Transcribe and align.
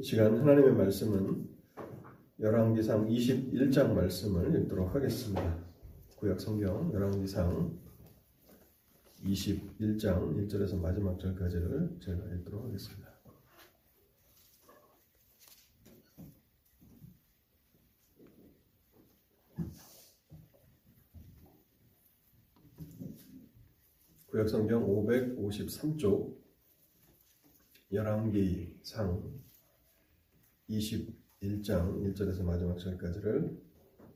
이 0.00 0.02
시간 0.02 0.34
하나님의 0.34 0.72
말씀은 0.76 1.46
열왕기상 2.40 3.06
21장 3.06 3.92
말씀을 3.92 4.62
읽도록 4.62 4.94
하겠습니다. 4.94 5.62
구약 6.16 6.40
성경 6.40 6.90
열왕기상 6.94 7.78
21장 9.22 10.48
1절에서 10.48 10.80
마지막 10.80 11.20
절까지를 11.20 11.98
제가 12.00 12.32
읽도록 12.32 12.64
하겠습니다. 12.64 13.10
구약 24.28 24.48
성경 24.48 24.86
553쪽 24.86 26.38
열왕기상 27.92 29.49
21장 30.70 32.00
1절에서 32.14 32.44
마지막 32.44 32.78
절까지를 32.78 33.58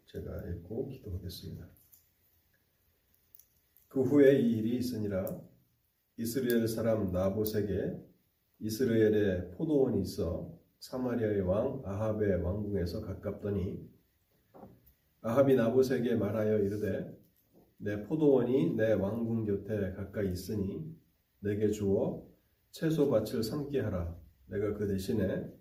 제가 0.06 0.46
읽고 0.48 0.88
기도하겠습니다. 0.88 1.68
그 3.88 4.02
후에 4.02 4.40
이 4.40 4.58
일이 4.58 4.76
있으니라 4.76 5.40
이스라엘 6.16 6.66
사람 6.68 7.10
나봇에게 7.10 7.98
이스라엘에 8.60 9.50
포도원이 9.50 10.00
있어 10.02 10.56
사마리아의 10.78 11.40
왕 11.40 11.82
아합의 11.84 12.42
왕궁에서 12.42 13.00
가깝더니 13.00 13.90
아합이 15.22 15.56
나봇에게 15.56 16.14
말하여 16.14 16.58
이르되 16.58 17.18
내 17.78 18.02
포도원이 18.04 18.76
내 18.76 18.92
왕궁 18.92 19.44
곁에 19.44 19.92
가까이 19.92 20.30
있으니 20.30 20.94
내게 21.40 21.70
주어 21.70 22.24
채소밭을 22.70 23.42
삼게 23.42 23.80
하라 23.80 24.16
내가 24.46 24.74
그 24.74 24.86
대신에 24.86 25.52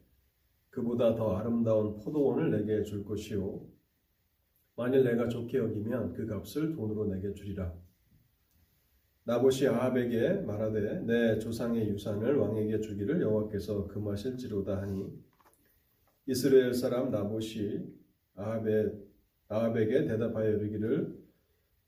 그보다 0.74 1.14
더 1.16 1.38
아름다운 1.38 1.96
포도원을 1.98 2.50
내게 2.50 2.84
줄 2.84 3.06
것이요. 3.06 3.62
만일 4.76 5.04
내가 5.04 5.28
좋게 5.30 5.60
여기면 5.60 6.14
그 6.14 6.26
값을 6.26 6.74
돈으로 6.76 7.06
내게 7.06 7.32
주리라. 7.34 7.72
나봇이 9.26 9.68
아합에게 9.68 10.42
말하되 10.42 11.02
내 11.02 11.38
조상의 11.38 11.90
유산을 11.90 12.36
왕에게 12.38 12.82
주기를 12.82 13.22
여호와께서 13.22 13.88
금하실지로다 13.88 14.82
하니 14.82 15.14
이스라엘 16.26 16.74
사람 16.74 17.12
나봇이 17.12 17.86
아합에, 18.36 18.92
아합에게 19.50 20.08
대답하여 20.08 20.58
이르기를 20.58 21.24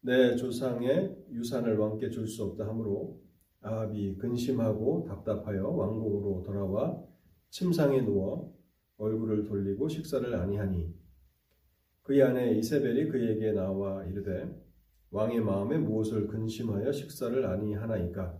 내 0.01 0.35
조상의 0.35 1.25
유산을 1.31 1.75
왕께 1.77 2.11
줄 2.11 2.27
수 2.27 2.43
없다 2.43 2.67
하므로 2.67 3.19
아합이 3.61 4.17
근심하고 4.17 5.05
답답하여 5.07 5.67
왕궁으로 5.69 6.43
돌아와 6.45 7.03
침상에 7.49 8.01
누워 8.01 8.53
얼굴을 8.97 9.43
돌리고 9.43 9.87
식사를 9.87 10.33
아니하니. 10.33 10.93
그의 12.03 12.21
아내 12.23 12.51
이세벨이 12.57 13.09
그에게 13.09 13.51
나와 13.51 14.05
이르되 14.05 14.47
왕의 15.11 15.41
마음에 15.41 15.77
무엇을 15.77 16.27
근심하여 16.27 16.91
식사를 16.91 17.45
아니하나이까? 17.45 18.39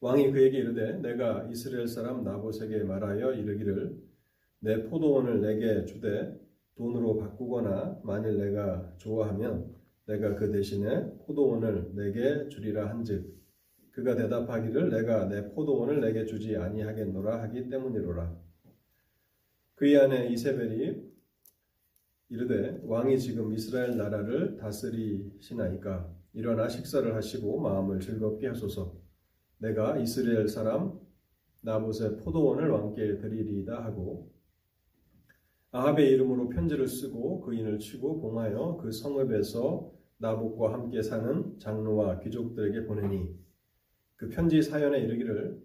왕이 0.00 0.32
그에게 0.32 0.58
이르되 0.58 0.98
내가 0.98 1.48
이스라엘 1.50 1.86
사람 1.86 2.24
나봇에게 2.24 2.84
말하여 2.84 3.32
이르기를 3.34 4.02
내 4.60 4.84
포도원을 4.84 5.40
내게 5.40 5.84
주되 5.84 6.40
돈으로 6.74 7.18
바꾸거나 7.18 8.00
만일 8.02 8.38
내가 8.38 8.94
좋아하면 8.98 9.74
내가 10.06 10.34
그 10.34 10.50
대신에 10.50 11.18
포도원을 11.26 11.94
내게 11.94 12.48
주리라 12.48 12.90
한즉 12.90 13.42
그가 13.92 14.16
대답하기를 14.16 14.90
내가 14.90 15.28
내 15.28 15.50
포도원을 15.50 16.00
내게 16.00 16.24
주지 16.24 16.56
아니하겠노라 16.56 17.42
하기 17.42 17.68
때문이로라 17.68 18.41
그의 19.82 19.96
아내 19.96 20.28
이세벨이 20.28 20.94
이르되 22.28 22.82
왕이 22.84 23.18
지금 23.18 23.52
이스라엘 23.52 23.96
나라를 23.96 24.56
다스리시나이까? 24.56 26.08
일어나 26.34 26.68
식사를 26.68 27.12
하시고 27.12 27.60
마음을 27.60 27.98
즐겁게 27.98 28.46
하소서. 28.46 28.96
내가 29.58 29.98
이스라엘 29.98 30.46
사람 30.46 31.00
나봇의 31.62 32.18
포도원을 32.18 32.70
왕께 32.70 33.16
드리리이다 33.18 33.82
하고 33.82 34.32
아합의 35.72 36.12
이름으로 36.12 36.50
편지를 36.50 36.86
쓰고 36.86 37.40
그인을 37.40 37.80
치고 37.80 38.20
봉하여 38.20 38.78
그 38.80 38.92
성읍에서 38.92 39.92
나봇과 40.18 40.74
함께 40.74 41.02
사는 41.02 41.58
장로와 41.58 42.20
귀족들에게 42.20 42.86
보내니 42.86 43.36
그 44.14 44.28
편지 44.28 44.62
사연에 44.62 45.00
이르기를 45.00 45.60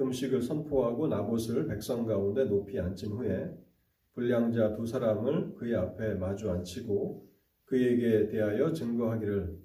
금식을 0.00 0.40
선포하고 0.40 1.08
나봇을 1.08 1.66
백성 1.66 2.06
가운데 2.06 2.46
높이 2.46 2.80
앉힌 2.80 3.12
후에 3.12 3.54
불량자 4.14 4.74
두 4.74 4.86
사람을 4.86 5.56
그의 5.56 5.76
앞에 5.76 6.14
마주 6.14 6.50
앉히고 6.50 7.28
그에게 7.66 8.26
대하여 8.28 8.72
증거하기를 8.72 9.58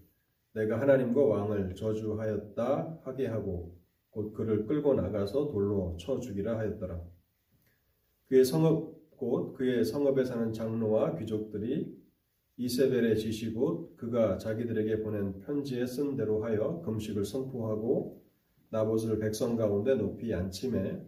내가 0.55 0.81
하나님과 0.81 1.23
왕을 1.23 1.75
저주하였다 1.75 2.99
하게 3.03 3.27
하고 3.27 3.77
곧 4.09 4.33
그를 4.33 4.65
끌고 4.65 4.93
나가서 4.95 5.51
돌로 5.51 5.95
쳐 5.97 6.19
죽이라 6.19 6.57
하였더라. 6.57 7.01
그의 8.25 8.43
성읍 8.43 9.11
곧 9.11 9.53
그의 9.53 9.85
성읍에 9.85 10.25
사는 10.25 10.51
장로와 10.51 11.15
귀족들이 11.15 11.97
이세벨의 12.57 13.17
지시 13.17 13.53
곧 13.53 13.95
그가 13.95 14.37
자기들에게 14.37 15.01
보낸 15.01 15.39
편지에 15.39 15.85
쓴 15.85 16.17
대로 16.17 16.43
하여 16.43 16.81
금식을 16.81 17.23
선포하고 17.23 18.24
나봇을 18.69 19.19
백성 19.19 19.55
가운데 19.55 19.95
높이 19.95 20.33
앉힘에 20.33 21.01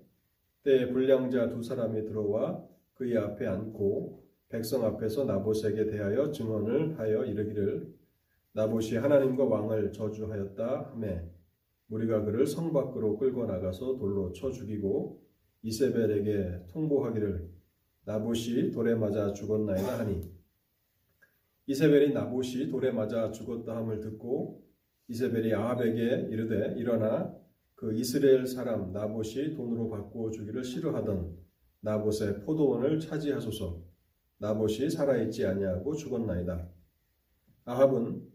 때에 0.64 0.90
불량자 0.92 1.50
두 1.50 1.62
사람이 1.64 2.06
들어와 2.06 2.64
그의 2.96 3.18
앞에 3.18 3.46
앉고 3.48 4.24
백성 4.50 4.86
앞에서 4.86 5.26
나봇에게 5.26 5.88
대하여 5.88 6.32
증언을 6.32 6.98
하여 6.98 7.26
이르기를 7.26 7.94
나봇이 8.54 8.96
하나님과 8.96 9.44
왕을 9.46 9.92
저주하였다 9.92 10.92
하매 10.92 11.24
우리가 11.90 12.24
그를 12.24 12.46
성 12.46 12.74
밖으로 12.74 13.18
끌고 13.18 13.46
나가서 13.46 13.98
돌로 13.98 14.34
쳐 14.34 14.52
죽이고 14.52 15.22
이세벨에게 15.62 16.68
통보하기를 16.70 17.50
나봇이 18.06 18.72
돌에 18.72 18.96
맞아 18.96 19.34
죽었나이다 19.34 20.00
하니 20.00 20.32
이세벨이 21.68 22.14
나봇이 22.14 22.70
돌에 22.70 22.92
맞아 22.92 23.32
죽었다 23.32 23.76
함을 23.76 24.00
듣고 24.00 24.66
이세벨이 25.10 25.54
아합에게 25.54 26.28
이르되 26.32 26.80
일어나 26.80 27.36
그 27.78 27.94
이스라엘 27.94 28.48
사람 28.48 28.92
나봇이 28.92 29.54
돈으로 29.56 29.88
바꾸어 29.88 30.32
주기를 30.32 30.64
싫어하던 30.64 31.38
나봇의 31.82 32.42
포도원을 32.42 33.00
차지하소서. 33.00 33.84
나봇이 34.40 34.90
살아있지 34.90 35.46
아니하고 35.46 35.96
죽었나이다. 35.96 36.68
아합은 37.66 38.28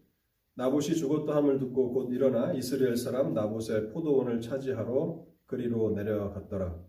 나봇이 0.55 0.95
죽었다 0.95 1.35
함을 1.35 1.59
듣고 1.59 1.91
곧 1.91 2.13
일어나 2.13 2.53
이스라엘 2.53 2.95
사람 2.95 3.33
나봇의 3.33 3.89
포도원을 3.89 4.39
차지하러 4.39 5.25
그리로 5.45 5.91
내려갔더라. 5.91 6.81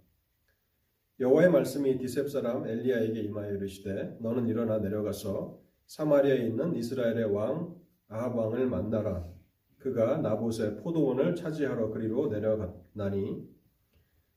여호와의 1.19 1.51
말씀이 1.51 1.99
디셉 1.99 2.31
사람 2.31 2.69
엘리야에게 2.69 3.21
임하여 3.21 3.53
이르시되 3.55 4.19
너는 4.21 4.47
일어나 4.47 4.79
내려가서 4.79 5.61
사마리아에 5.87 6.47
있는 6.47 6.77
이스라엘의 6.77 7.35
왕 7.35 7.75
아합 8.07 8.37
왕을 8.37 8.69
만나라. 8.69 9.34
그가 9.85 10.17
나봇의 10.17 10.79
포도원을 10.79 11.35
차지하러 11.35 11.91
그리로 11.91 12.29
내려갔나니 12.29 13.47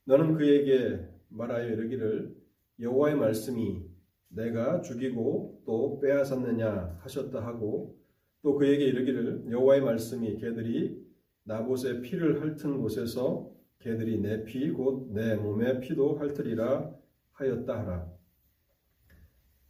너는 0.04 0.34
그에게 0.34 1.08
말하여 1.30 1.70
이르기를 1.70 2.36
여호와의 2.82 3.16
말씀이 3.16 3.82
내가 4.28 4.82
죽이고 4.82 5.64
또 5.66 6.02
빼앗았느냐 6.02 6.98
하셨다 7.00 7.46
하고 7.46 7.98
또 8.42 8.56
그에게 8.56 8.88
이르기를 8.88 9.50
여호와의 9.50 9.82
말씀이 9.84 10.36
개들이 10.36 11.02
나봇의 11.46 12.02
피를 12.02 12.42
핥은 12.42 12.80
곳에서 12.82 13.50
개들이 13.80 14.20
내 14.20 14.44
피 14.44 14.70
곧 14.74 15.14
내 15.14 15.36
몸의 15.36 15.80
피도 15.80 16.18
핥으리라 16.18 16.94
하였다 17.32 17.80
하라. 17.80 18.12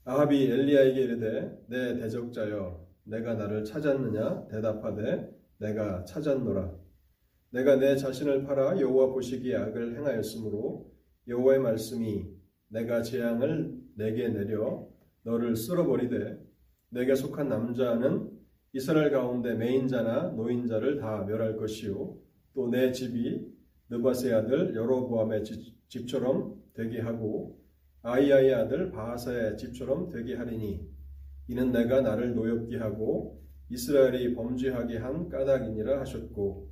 아합이 0.06 0.44
엘리야에게 0.52 1.02
이르되 1.02 1.66
내 1.68 2.00
대적자여 2.00 2.88
내가 3.04 3.36
나를 3.36 3.64
찾았느냐 3.64 4.48
대답하되 4.48 5.37
내가 5.60 6.04
찾았노라. 6.06 6.74
내가 7.52 7.78
내 7.78 7.96
자신을 7.96 8.44
팔아 8.44 8.80
여호와 8.80 9.08
보시기에 9.14 9.56
악을 9.56 9.98
행하였으므로 9.98 10.92
여호와의 11.28 11.60
말씀이 11.60 12.26
내가 12.70 13.02
재앙을 13.02 13.74
내게 13.96 14.30
내려 14.30 14.88
너를 15.24 15.56
쓸어버리되 15.56 16.38
내게 16.90 17.16
속한 17.16 17.50
남자는 17.50 18.32
이스라엘 18.74 19.12
가운데 19.12 19.56
매인자나 19.56 20.30
노인자를 20.32 21.00
다 21.00 21.24
멸할 21.26 21.58
것이요 21.58 22.18
또 22.54 22.70
내 22.70 22.92
집이 22.92 23.48
느바세 23.90 24.34
아들 24.34 24.76
여로보암의 24.76 25.44
집처럼 25.88 26.56
되게 26.74 27.00
하고 27.00 27.60
아이야의 28.02 28.54
아들 28.54 28.92
바하사의 28.92 29.58
집처럼 29.58 30.10
되게 30.12 30.36
하리니 30.36 30.88
이는 31.48 31.72
내가 31.72 32.02
나를 32.02 32.36
노엽게 32.36 32.78
하고 32.78 33.42
이스라엘이 33.70 34.34
범죄하게 34.34 34.98
한 34.98 35.30
까닭이니라 35.30 36.00
하셨고 36.02 36.70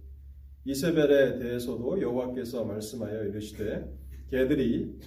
이세벨에 0.63 1.39
대해서도 1.39 2.01
여호와께서 2.01 2.65
말씀하여 2.65 3.25
이르시되 3.25 3.93
개들이 4.29 4.97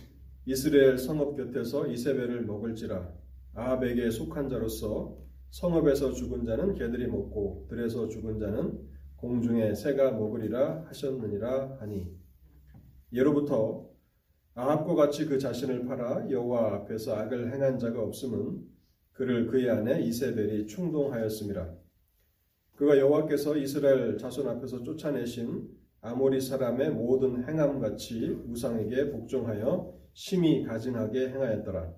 이스라엘 0.47 0.97
성읍 0.97 1.37
곁에서 1.37 1.87
이세벨을 1.87 2.47
먹을지라. 2.47 3.13
아합에게 3.55 4.11
속한 4.11 4.49
자로서 4.49 5.19
성읍에서 5.51 6.13
죽은 6.13 6.45
자는 6.45 6.75
개들이 6.75 7.07
먹고 7.07 7.67
들에서 7.69 8.09
죽은 8.09 8.39
자는 8.39 8.79
공중에 9.17 9.75
새가 9.75 10.13
먹으리라 10.13 10.85
하셨느니라 10.87 11.79
하니. 11.81 12.07
예로부터 13.13 13.89
아합과 14.55 14.95
같이 14.95 15.27
그 15.27 15.39
자신을 15.39 15.87
팔아 15.87 16.31
여호와 16.31 16.75
앞에서 16.77 17.15
악을 17.17 17.53
행한 17.53 17.79
자가 17.79 18.01
없음은 18.03 18.78
그를 19.19 19.49
그의 19.49 19.69
아내 19.69 20.01
이세벨이 20.01 20.69
충동하였음이라 20.69 21.75
그가 22.77 22.97
여호와께서 22.97 23.57
이스라엘 23.57 24.17
자손 24.17 24.47
앞에서 24.47 24.85
쫓아내신 24.85 25.69
아모리 26.01 26.41
사람의 26.41 26.93
모든 26.93 27.43
행함 27.49 27.81
같이 27.81 28.29
우상에게 28.47 29.11
복종하여 29.11 29.93
심히 30.13 30.63
가진하게 30.63 31.31
행하였더라. 31.31 31.93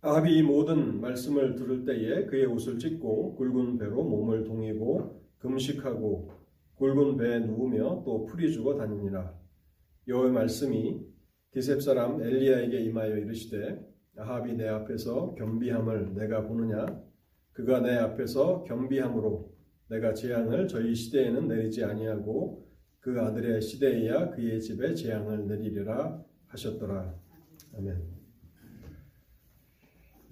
아합이 0.00 0.38
이 0.38 0.42
모든 0.42 1.02
말씀을 1.02 1.54
들을 1.56 1.84
때에 1.84 2.24
그의 2.24 2.46
옷을 2.46 2.78
찢고 2.78 3.36
굵은 3.36 3.76
배로 3.76 4.02
몸을 4.02 4.44
동이고 4.44 5.22
금식하고 5.40 6.32
굵은 6.76 7.18
배에 7.18 7.40
누우며 7.40 8.04
또 8.06 8.24
풀이 8.24 8.50
죽어 8.50 8.78
다니니라. 8.78 9.38
여호의 10.08 10.32
말씀이 10.32 10.98
디셉 11.50 11.82
사람 11.82 12.22
엘리야에게 12.22 12.80
임하여 12.80 13.18
이르시되 13.18 13.91
아합이 14.16 14.54
내 14.54 14.68
앞에서 14.68 15.34
겸비함을 15.34 16.14
내가 16.14 16.46
보느냐 16.46 16.86
그가 17.52 17.80
내 17.80 17.96
앞에서 17.96 18.64
겸비함으로 18.64 19.52
내가 19.88 20.14
재앙을 20.14 20.68
저희 20.68 20.94
시대에는 20.94 21.48
내리지 21.48 21.84
아니하고 21.84 22.66
그 23.00 23.20
아들의 23.20 23.60
시대에야 23.60 24.30
그의 24.30 24.60
집에 24.60 24.94
재앙을 24.94 25.46
내리리라 25.48 26.22
하셨더라. 26.46 27.14
아멘. 27.76 28.00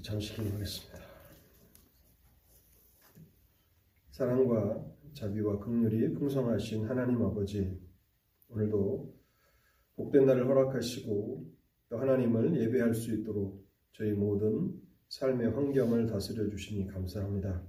잠시 0.03 0.35
기도하겠습니다. 0.35 0.99
사랑과 4.12 4.85
자비와 5.15 5.59
긍휼이 5.59 6.15
풍성하신 6.15 6.87
하나님 6.87 7.23
아버지, 7.23 7.79
오늘도 8.49 9.15
복된 9.97 10.26
날을 10.26 10.47
허락하시고 10.47 11.44
또 11.88 11.99
하나님을 11.99 12.59
예배할 12.61 12.94
수 12.94 13.12
있도록 13.15 13.60
저희 14.00 14.12
모든 14.12 14.73
삶의 15.11 15.50
환경을 15.50 16.06
다스려 16.06 16.49
주시니 16.49 16.87
감사합니다. 16.87 17.62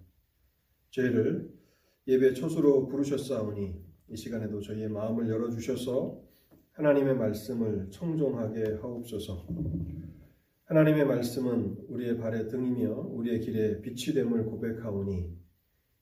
저희를 0.91 1.53
예배 2.07 2.35
초수로 2.35 2.87
부르셨사오니 2.87 3.75
이 4.07 4.15
시간에도 4.15 4.61
저희의 4.61 4.87
마음을 4.87 5.27
열어 5.27 5.49
주셔서 5.49 6.23
하나님의 6.71 7.17
말씀을 7.17 7.89
청종하게 7.91 8.75
하옵소서. 8.75 9.45
하나님의 10.63 11.05
말씀은 11.05 11.87
우리의 11.89 12.17
발의 12.17 12.47
등이며 12.47 12.93
우리의 13.09 13.41
길에 13.41 13.81
빛이 13.81 14.15
됨을 14.15 14.45
고백하오니 14.45 15.37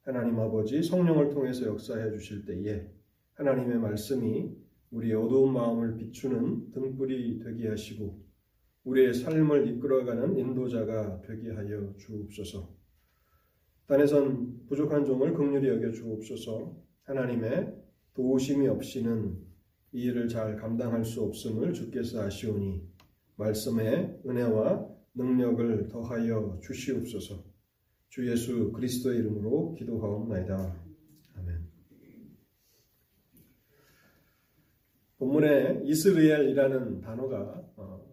하나님 0.01 0.39
아버지 0.39 0.83
성령을 0.83 1.31
통해서 1.31 1.65
역사해 1.65 2.11
주실 2.11 2.45
때에 2.45 2.87
하나님의 3.33 3.79
말씀이 3.79 4.55
우리의 4.91 5.15
어두운 5.15 5.53
마음을 5.53 5.95
비추는 5.95 6.69
등불이 6.69 7.39
되게 7.39 7.69
하시고 7.69 8.28
우리의 8.83 9.13
삶을 9.13 9.67
이끌어가는 9.67 10.37
인도자가 10.37 11.21
되게 11.21 11.51
하여 11.51 11.93
주옵소서. 11.97 12.75
단에선 13.87 14.65
부족한 14.67 15.05
종을 15.05 15.33
극률히 15.33 15.67
여겨 15.69 15.91
주옵소서. 15.91 16.75
하나님의 17.03 17.75
도우심이 18.13 18.67
없이는 18.67 19.37
이 19.91 20.03
일을 20.03 20.27
잘 20.27 20.55
감당할 20.55 21.03
수 21.03 21.23
없음을 21.23 21.73
주께서 21.73 22.21
아시오니 22.21 22.87
말씀의 23.35 24.21
은혜와 24.25 24.87
능력을 25.15 25.87
더하여 25.87 26.59
주시옵소서. 26.61 27.43
주 28.09 28.29
예수 28.29 28.71
그리스도의 28.71 29.19
이름으로 29.19 29.75
기도하옵나이다. 29.75 30.83
아멘. 31.37 31.67
본문에 35.17 35.81
이스르엘이라는 35.85 37.01
단어가 37.01 37.63
어, 37.75 38.08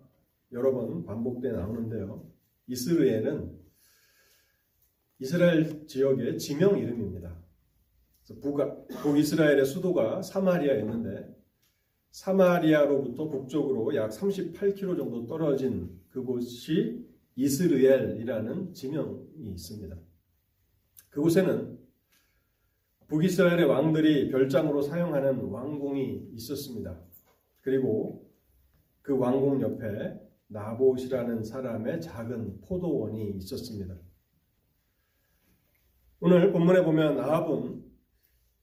여러 0.57 0.73
번 0.73 1.05
반복돼 1.05 1.53
나오는데요. 1.53 2.27
이스르엘은 2.67 3.61
이스라엘 5.19 5.87
지역의 5.87 6.39
지명 6.39 6.79
이름입니다. 6.79 7.37
북이스라엘의 9.03 9.67
수도가 9.67 10.23
사마리아였는데 10.23 11.37
사마리아로부터 12.11 13.29
북쪽으로 13.29 13.95
약 13.97 14.11
38km 14.11 14.97
정도 14.97 15.27
떨어진 15.27 16.01
그곳이 16.09 17.07
이스르엘이라는 17.37 18.73
지명이 18.73 19.51
있습니다. 19.51 19.95
그곳에는 21.11 21.79
북이스라엘의 23.09 23.67
왕들이 23.67 24.31
별장으로 24.31 24.81
사용하는 24.81 25.39
왕궁이 25.39 26.31
있었습니다. 26.33 26.99
그리고 27.61 28.27
그 29.03 29.17
왕궁 29.17 29.61
옆에 29.61 30.26
나봇이라는 30.49 31.45
사람의 31.45 32.01
작은 32.01 32.61
포도원이 32.63 33.37
있었습니다. 33.37 33.97
오늘 36.21 36.53
본문에 36.53 36.83
보면 36.83 37.21
아합은 37.21 37.85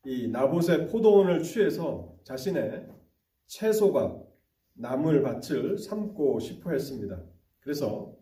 이 0.05 0.27
나봇의 0.27 0.87
포도원을 0.87 1.43
취해서 1.43 2.17
자신의 2.23 2.87
채소가 3.47 4.21
나물 4.73 5.21
밭을 5.21 5.77
삼고 5.77 6.39
싶어 6.39 6.71
했습니다. 6.71 7.21
그래서 7.59 8.17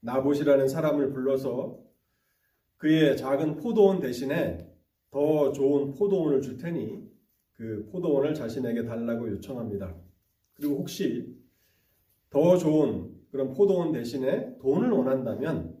나봇이라는 0.00 0.68
사람을 0.68 1.10
불러서 1.10 1.82
그의 2.76 3.16
작은 3.16 3.56
포도원 3.56 4.00
대신에 4.00 4.66
더 5.10 5.52
좋은 5.52 5.92
포도원을 5.92 6.40
줄 6.40 6.56
테니 6.56 7.10
그 7.52 7.88
포도원을 7.90 8.34
자신에게 8.34 8.84
달라고 8.84 9.28
요청합니다. 9.30 9.94
그리고 10.54 10.76
혹시 10.76 11.39
더 12.30 12.56
좋은 12.56 13.10
그런 13.30 13.52
포도원 13.52 13.92
대신에 13.92 14.56
돈을 14.58 14.90
원한다면 14.90 15.76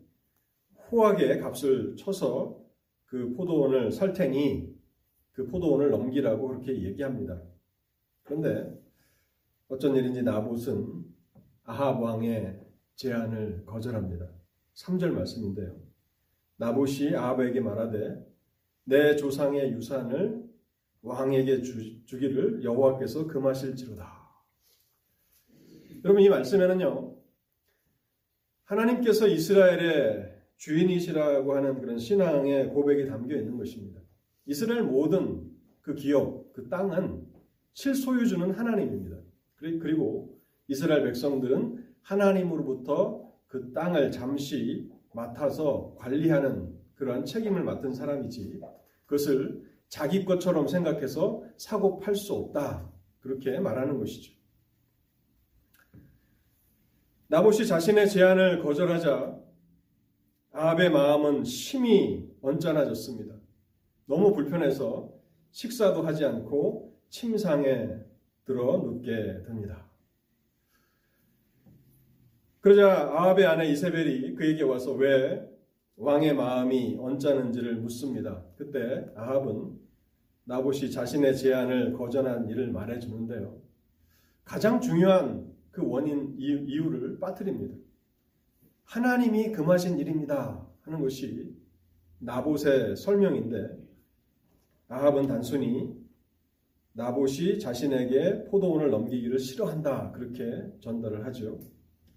후하게 0.88 1.38
값을 1.38 1.96
쳐서 1.96 2.60
그 3.06 3.32
포도원을 3.32 3.90
살 3.90 4.12
테니 4.12 4.74
그 5.32 5.46
포도원을 5.46 5.90
넘기라고 5.90 6.48
그렇게 6.48 6.82
얘기합니다. 6.82 7.40
그런데 8.24 8.78
어쩐 9.68 9.94
일인지 9.94 10.22
나봇은 10.22 11.04
아합 11.64 12.00
왕의 12.02 12.60
제안을 12.96 13.64
거절합니다. 13.66 14.28
3절 14.74 15.12
말씀인데요. 15.12 15.76
나봇이 16.56 17.14
아합에게 17.14 17.60
말하되 17.60 18.26
내 18.84 19.16
조상의 19.16 19.72
유산을 19.72 20.50
왕에게 21.02 21.62
주, 21.62 22.04
주기를 22.04 22.62
여호와께서 22.62 23.26
금하실지로다. 23.26 24.19
여러분 26.04 26.22
이 26.22 26.28
말씀에는요. 26.28 27.14
하나님께서 28.64 29.26
이스라엘의 29.26 30.34
주인이시라고 30.56 31.54
하는 31.54 31.80
그런 31.80 31.98
신앙의 31.98 32.68
고백이 32.68 33.06
담겨 33.06 33.36
있는 33.36 33.58
것입니다. 33.58 34.00
이스라엘 34.46 34.82
모든 34.82 35.50
그 35.82 35.94
기업, 35.94 36.52
그 36.52 36.68
땅은 36.68 37.26
실소유주는 37.72 38.50
하나님입니다. 38.52 39.16
그리고 39.56 40.38
이스라엘 40.68 41.04
백성들은 41.04 41.84
하나님으로부터 42.02 43.30
그 43.46 43.72
땅을 43.72 44.10
잠시 44.10 44.88
맡아서 45.12 45.94
관리하는 45.98 46.78
그러한 46.94 47.24
책임을 47.24 47.62
맡은 47.64 47.92
사람이지 47.92 48.60
그것을 49.06 49.64
자기 49.88 50.24
것처럼 50.24 50.68
생각해서 50.68 51.42
사고 51.56 51.98
팔 51.98 52.14
수 52.14 52.32
없다. 52.34 52.90
그렇게 53.20 53.58
말하는 53.58 53.98
것이죠. 53.98 54.39
나봇이 57.30 57.64
자신의 57.64 58.08
제안을 58.08 58.60
거절하자 58.60 59.38
아합의 60.50 60.90
마음은 60.90 61.44
심히 61.44 62.28
언짢아졌습니다. 62.42 63.36
너무 64.06 64.34
불편해서 64.34 65.12
식사도 65.52 66.02
하지 66.02 66.24
않고 66.24 66.98
침상에 67.08 67.88
들어 68.44 68.78
눕게 68.78 69.44
됩니다. 69.46 69.86
그러자 72.62 73.12
아합의 73.12 73.46
아내 73.46 73.70
이세벨이 73.70 74.34
그에게 74.34 74.64
와서 74.64 74.92
왜 74.94 75.48
왕의 75.98 76.34
마음이 76.34 76.96
언짢은지를 76.98 77.76
묻습니다. 77.76 78.42
그때 78.56 79.06
아합은 79.14 79.78
나봇이 80.46 80.90
자신의 80.90 81.36
제안을 81.36 81.92
거절한 81.92 82.48
일을 82.48 82.72
말해주는데요. 82.72 83.56
가장 84.42 84.80
중요한 84.80 85.49
그 85.70 85.86
원인 85.86 86.34
이유를 86.38 87.18
빠뜨립니다. 87.18 87.74
하나님이 88.84 89.52
금하신 89.52 89.98
일입니다 89.98 90.66
하는 90.82 91.00
것이 91.00 91.54
나봇의 92.18 92.96
설명인데 92.96 93.78
아합은 94.88 95.26
단순히 95.26 95.94
나봇이 96.92 97.60
자신에게 97.60 98.44
포도원을 98.44 98.90
넘기기를 98.90 99.38
싫어한다. 99.38 100.10
그렇게 100.10 100.66
전달을 100.80 101.24
하죠. 101.26 101.60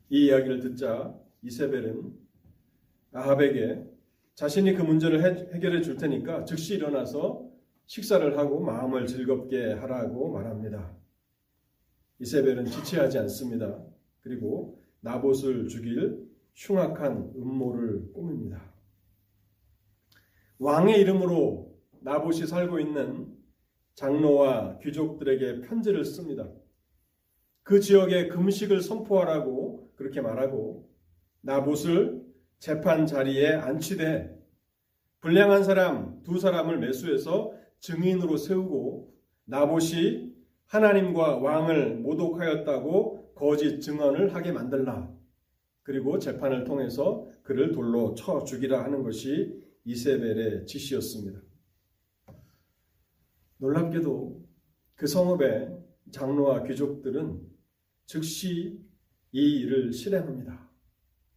이 0.10 0.26
이야기를 0.26 0.60
듣자 0.60 1.16
이세벨은 1.44 2.12
아합에게 3.14 3.86
자신이 4.34 4.74
그 4.74 4.82
문제를 4.82 5.24
해결해 5.54 5.82
줄 5.82 5.96
테니까 5.98 6.46
즉시 6.46 6.76
일어나서 6.76 7.48
식사를 7.86 8.38
하고 8.38 8.60
마음을 8.60 9.06
즐겁게 9.06 9.74
하라고 9.74 10.32
말합니다. 10.32 11.03
이세벨은 12.20 12.66
지체하지 12.66 13.18
않습니다. 13.20 13.84
그리고 14.22 14.82
나봇을 15.02 15.68
죽일 15.68 16.28
흉악한 16.54 17.34
음모를 17.36 18.14
꾸밉니다. 18.14 18.74
왕의 20.60 21.02
이름으로 21.02 21.78
나봇이 22.02 22.48
살고 22.48 22.80
있는 22.80 23.36
장로와 23.96 24.80
귀족들에게 24.80 25.62
편지를 25.62 26.06
씁니다. 26.06 26.50
그 27.64 27.80
지역에 27.80 28.28
금식을 28.28 28.82
선포하라고 28.82 29.92
그렇게 29.96 30.22
말하고 30.22 30.90
나봇을 31.42 32.24
재판 32.60 33.06
자리에 33.06 33.54
안치되 33.54 34.42
불량한 35.20 35.64
사람 35.64 36.22
두 36.24 36.40
사람을 36.40 36.80
매수해서 36.80 37.54
증인으로 37.80 38.38
세우고 38.38 39.14
나봇이 39.46 40.33
하나님과 40.74 41.38
왕을 41.38 41.98
모독하였다고 41.98 43.34
거짓 43.36 43.80
증언을 43.80 44.34
하게 44.34 44.52
만들라. 44.52 45.08
그리고 45.84 46.18
재판을 46.18 46.64
통해서 46.64 47.28
그를 47.44 47.72
돌로 47.72 48.16
쳐 48.16 48.44
죽이라 48.44 48.84
하는 48.84 49.04
것이 49.04 49.64
이세벨의 49.86 50.66
지시였습니다. 50.66 51.40
놀랍게도 53.58 54.44
그 54.96 55.06
성읍의 55.06 55.78
장로와 56.12 56.64
귀족들은 56.64 57.40
즉시 58.08 58.84
이 59.32 59.60
일을 59.60 59.94
실행합니다. 59.94 60.72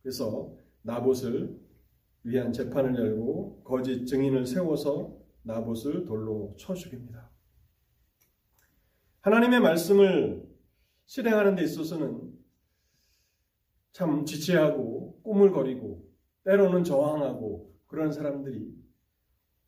그래서 0.00 0.57
나봇을 0.81 1.61
위한 2.23 2.55
재판을 2.55 2.99
열고 2.99 3.64
거짓 3.64 4.07
증인을 4.07 4.47
세워서 4.47 5.14
나봇을 5.43 6.07
돌로 6.07 6.57
쳐 6.59 6.73
죽입니다. 6.73 7.36
하나님의 9.26 9.59
말씀을 9.59 10.47
실행하는 11.06 11.56
데 11.56 11.64
있어서는 11.64 12.33
참 13.90 14.25
지체하고 14.25 15.21
꾸물거리고 15.25 16.09
때로는 16.45 16.85
저항하고 16.85 17.75
그런 17.88 18.12
사람들이 18.12 18.73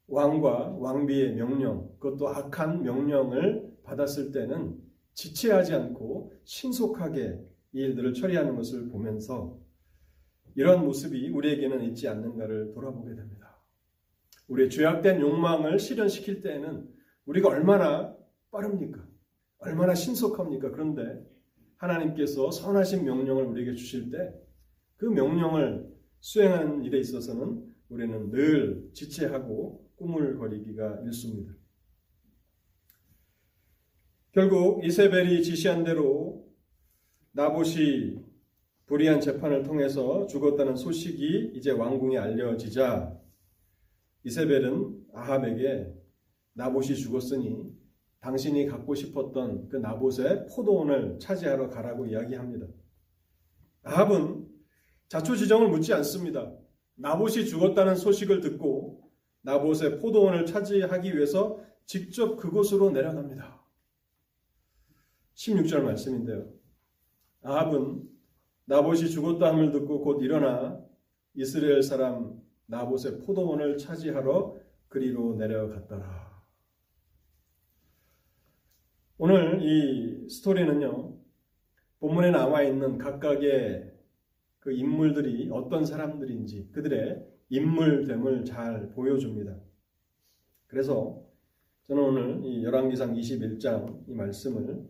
왕과 0.06 0.76
왕비의 0.78 1.34
명령, 1.34 1.90
그것도 1.98 2.28
악한 2.28 2.84
명령을 2.84 3.78
받았을 3.82 4.30
때는 4.30 4.80
지체하지 5.14 5.74
않고 5.74 6.32
신속하게 6.44 7.44
이 7.72 7.80
일들을 7.80 8.14
처리하는 8.14 8.54
것을 8.54 8.88
보면서 8.90 9.58
이런 10.54 10.84
모습이 10.84 11.30
우리에게는 11.30 11.82
있지 11.82 12.06
않는가를 12.06 12.70
돌아보게 12.74 13.12
됩니다. 13.16 13.60
우리의 14.46 14.70
죄악된 14.70 15.20
욕망을 15.20 15.80
실현시킬 15.80 16.42
때에는 16.42 16.88
우리가 17.26 17.48
얼마나 17.48 18.16
빠릅니까? 18.52 19.07
얼마나 19.58 19.94
신속합니까? 19.94 20.70
그런데 20.70 21.24
하나님께서 21.76 22.50
선하신 22.50 23.04
명령을 23.04 23.44
우리에게 23.44 23.74
주실 23.74 24.10
때 24.10 24.48
그 24.98 25.06
명령을 25.06 25.88
수행하는 26.20 26.84
일에 26.84 26.98
있어서는 26.98 27.64
우리는 27.88 28.30
늘 28.30 28.90
지체하고 28.92 29.88
꾸물거리기가 29.96 31.02
일쑤입니다. 31.04 31.54
결국 34.32 34.84
이세벨이 34.84 35.42
지시한 35.42 35.84
대로 35.84 36.46
나봇이 37.32 38.18
불의한 38.86 39.20
재판을 39.20 39.62
통해서 39.62 40.26
죽었다는 40.26 40.76
소식이 40.76 41.52
이제 41.54 41.70
왕궁에 41.70 42.18
알려지자 42.18 43.16
이세벨은 44.24 45.06
아합에게 45.14 45.94
나봇이 46.54 46.96
죽었으니 46.96 47.72
당신이 48.20 48.66
갖고 48.66 48.94
싶었던 48.94 49.68
그 49.68 49.76
나봇의 49.76 50.46
포도원을 50.54 51.18
차지하러 51.20 51.68
가라고 51.68 52.06
이야기합니다. 52.06 52.66
아합은 53.82 54.48
자초지정을 55.08 55.68
묻지 55.68 55.94
않습니다. 55.94 56.52
나봇이 56.96 57.46
죽었다는 57.46 57.96
소식을 57.96 58.40
듣고 58.40 59.08
나봇의 59.42 60.00
포도원을 60.00 60.46
차지하기 60.46 61.16
위해서 61.16 61.62
직접 61.86 62.36
그곳으로 62.36 62.90
내려갑니다. 62.90 63.64
16절 65.34 65.82
말씀인데요. 65.82 66.52
아합은 67.42 68.02
나봇이 68.64 69.08
죽었다함을 69.08 69.70
듣고 69.70 70.00
곧 70.00 70.22
일어나 70.22 70.84
이스라엘 71.34 71.82
사람 71.82 72.42
나봇의 72.66 73.20
포도원을 73.20 73.78
차지하러 73.78 74.56
그리로 74.88 75.36
내려갔더라. 75.36 76.27
오늘 79.20 79.60
이 79.62 80.28
스토리는요, 80.28 81.12
본문에 81.98 82.30
나와 82.30 82.62
있는 82.62 82.98
각각의 82.98 83.92
그 84.60 84.70
인물들이 84.72 85.50
어떤 85.52 85.84
사람들인지 85.84 86.70
그들의 86.70 87.26
인물됨을 87.48 88.44
잘 88.44 88.90
보여줍니다. 88.90 89.58
그래서 90.68 91.20
저는 91.88 92.02
오늘 92.02 92.44
이 92.44 92.62
열왕기상 92.62 93.14
21장 93.14 94.04
이 94.08 94.14
말씀을 94.14 94.86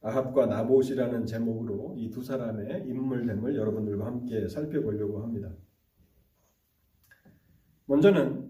아합과 0.00 0.46
나봇이라는 0.46 1.26
제목으로 1.26 1.94
이 1.96 2.10
두 2.10 2.24
사람의 2.24 2.88
인물됨을 2.88 3.54
여러분들과 3.54 4.06
함께 4.06 4.48
살펴보려고 4.48 5.22
합니다. 5.22 5.52
먼저는 7.84 8.45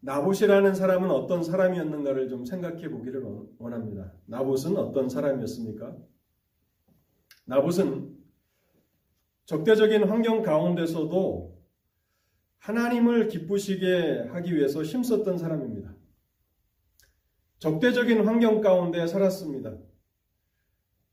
나봇이라는 0.00 0.74
사람은 0.74 1.10
어떤 1.10 1.42
사람이었는가를 1.42 2.28
좀 2.28 2.44
생각해 2.44 2.88
보기를 2.88 3.22
원합니다. 3.58 4.12
나봇은 4.26 4.76
어떤 4.76 5.08
사람이었습니까? 5.08 5.96
나봇은 7.46 8.16
적대적인 9.46 10.04
환경 10.04 10.42
가운데서도 10.42 11.58
하나님을 12.58 13.28
기쁘시게 13.28 14.28
하기 14.30 14.54
위해서 14.54 14.82
힘썼던 14.82 15.38
사람입니다. 15.38 15.94
적대적인 17.58 18.26
환경 18.26 18.60
가운데 18.60 19.06
살았습니다. 19.06 19.76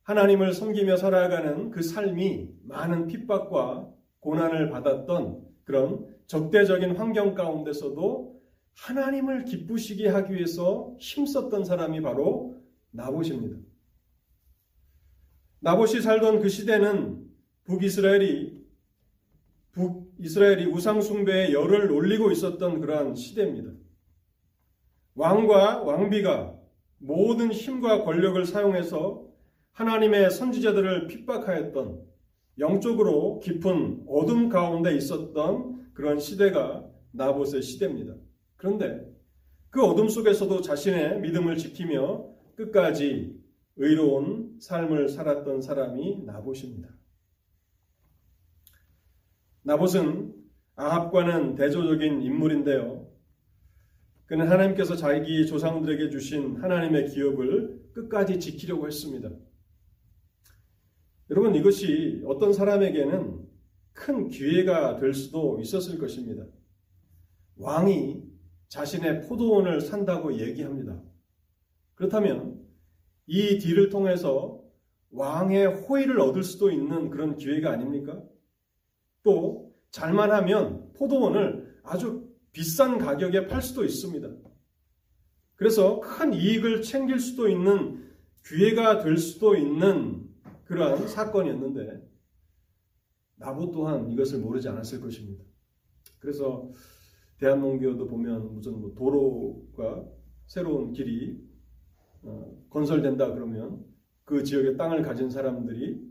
하나님을 0.03 0.53
섬기며 0.53 0.97
살아가는 0.97 1.71
그 1.71 1.81
삶이 1.81 2.49
많은 2.63 3.07
핍박과 3.07 3.89
고난을 4.19 4.69
받았던 4.69 5.43
그런 5.63 6.05
적대적인 6.27 6.97
환경 6.97 7.33
가운데서도 7.33 8.34
하나님을 8.75 9.45
기쁘시게 9.45 10.07
하기 10.09 10.33
위해서 10.33 10.95
힘썼던 10.99 11.65
사람이 11.65 12.01
바로 12.01 12.61
나봇입니다. 12.91 13.57
나봇이 15.59 16.01
살던 16.01 16.41
그 16.41 16.49
시대는 16.49 17.25
북이스라엘이 17.63 18.63
북이스라엘이 19.71 20.65
우상숭배에 20.67 21.51
열을 21.51 21.91
올리고 21.91 22.31
있었던 22.31 22.79
그러한 22.79 23.15
시대입니다. 23.15 23.71
왕과 25.15 25.83
왕비가 25.83 26.55
모든 26.99 27.51
힘과 27.51 28.03
권력을 28.03 28.45
사용해서 28.45 29.25
하나님의 29.71 30.31
선지자들을 30.31 31.07
핍박하였던 31.07 32.05
영적으로 32.59 33.39
깊은 33.39 34.05
어둠 34.07 34.47
가운데 34.47 34.95
있었던 34.95 35.91
그런 35.93 36.19
시대가 36.19 36.85
나봇의 37.11 37.61
시대입니다. 37.61 38.15
그런데 38.57 39.13
그 39.69 39.83
어둠 39.83 40.07
속에서도 40.07 40.61
자신의 40.61 41.21
믿음을 41.21 41.57
지키며 41.57 42.29
끝까지 42.55 43.37
의로운 43.77 44.57
삶을 44.59 45.09
살았던 45.09 45.61
사람이 45.61 46.23
나봇입니다. 46.25 46.89
나봇은 49.63 50.33
아합과는 50.75 51.55
대조적인 51.55 52.21
인물인데요. 52.21 53.07
그는 54.27 54.47
하나님께서 54.49 54.95
자기 54.95 55.45
조상들에게 55.45 56.09
주신 56.09 56.57
하나님의 56.57 57.09
기업을 57.09 57.91
끝까지 57.93 58.39
지키려고 58.39 58.87
했습니다. 58.87 59.29
여러분 61.29 61.55
이것이 61.55 62.21
어떤 62.25 62.53
사람에게는 62.53 63.45
큰 63.93 64.29
기회가 64.29 64.97
될 64.97 65.13
수도 65.13 65.59
있었을 65.59 65.97
것입니다. 65.97 66.45
왕이 67.57 68.23
자신의 68.69 69.21
포도원을 69.21 69.81
산다고 69.81 70.37
얘기합니다. 70.37 71.01
그렇다면 71.95 72.59
이 73.27 73.57
딜을 73.57 73.89
통해서 73.89 74.61
왕의 75.11 75.67
호의를 75.67 76.19
얻을 76.19 76.43
수도 76.43 76.71
있는 76.71 77.09
그런 77.09 77.37
기회가 77.37 77.71
아닙니까? 77.71 78.21
또 79.23 79.73
잘만 79.91 80.31
하면 80.31 80.91
포도원을 80.93 81.79
아주 81.83 82.29
비싼 82.51 82.97
가격에 82.97 83.47
팔 83.47 83.61
수도 83.61 83.83
있습니다. 83.85 84.29
그래서 85.55 85.99
큰 86.01 86.33
이익을 86.33 86.81
챙길 86.81 87.19
수도 87.19 87.47
있는 87.47 88.05
기회가 88.45 88.99
될 89.03 89.17
수도 89.17 89.55
있는 89.55 90.29
그러한 90.65 91.07
사건이었는데 91.07 92.05
나보 93.37 93.71
또한 93.71 94.11
이것을 94.11 94.39
모르지 94.39 94.67
않았을 94.69 95.01
것입니다. 95.01 95.43
그래서 96.19 96.71
대한농교도 97.39 98.07
보면 98.07 98.53
무슨 98.53 98.79
뭐 98.79 98.93
도로가 98.95 100.05
새로운 100.47 100.93
길이 100.93 101.41
어, 102.23 102.65
건설된다 102.69 103.33
그러면 103.33 103.83
그 104.23 104.43
지역의 104.43 104.77
땅을 104.77 105.01
가진 105.01 105.29
사람들이 105.29 106.01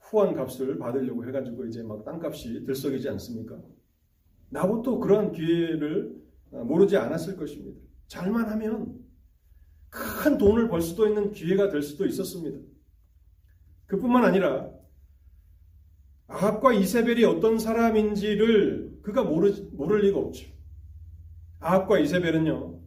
후한 0.00 0.34
값을 0.34 0.78
받으려고 0.78 1.26
해가지고 1.26 1.66
이제 1.66 1.82
막 1.82 2.04
땅값이 2.04 2.64
들썩이지 2.64 3.08
않습니까? 3.10 3.58
나부터 4.50 4.98
그러한 4.98 5.32
기회를 5.32 6.16
어, 6.52 6.64
모르지 6.64 6.96
않았을 6.96 7.36
것입니다. 7.36 7.80
잘만 8.06 8.48
하면 8.50 9.00
큰 9.88 10.38
돈을 10.38 10.68
벌 10.68 10.80
수도 10.82 11.06
있는 11.06 11.32
기회가 11.32 11.68
될 11.70 11.82
수도 11.82 12.06
있었습니다. 12.06 12.58
그뿐만 13.86 14.24
아니라 14.24 14.70
아합과 16.28 16.72
이세벨이 16.72 17.24
어떤 17.24 17.58
사람인지를 17.58 18.98
그가 19.02 19.22
모르, 19.22 19.52
모를 19.72 20.00
리가 20.00 20.18
없죠. 20.18 20.55
아합과 21.66 21.98
이세벨은요, 21.98 22.80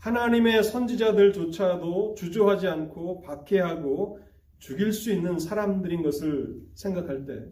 하나님의 0.00 0.62
선지자들조차도 0.62 2.14
주저하지 2.14 2.68
않고 2.68 3.22
박해하고 3.22 4.20
죽일 4.58 4.92
수 4.92 5.10
있는 5.10 5.38
사람들인 5.38 6.02
것을 6.02 6.60
생각할 6.74 7.24
때, 7.24 7.46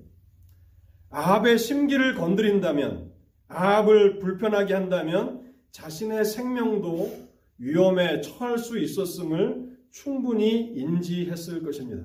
아합의 1.09 1.59
심기를 1.59 2.15
건드린다면, 2.15 3.11
아합을 3.49 4.19
불편하게 4.19 4.75
한다면 4.75 5.51
자신의 5.71 6.27
생명도 6.27 7.11
위험에 7.57 8.21
처할 8.21 8.59
수 8.59 8.79
있었음을 8.79 9.79
충분히 9.91 10.75
인지했을 10.75 11.63
것입니다. 11.63 12.05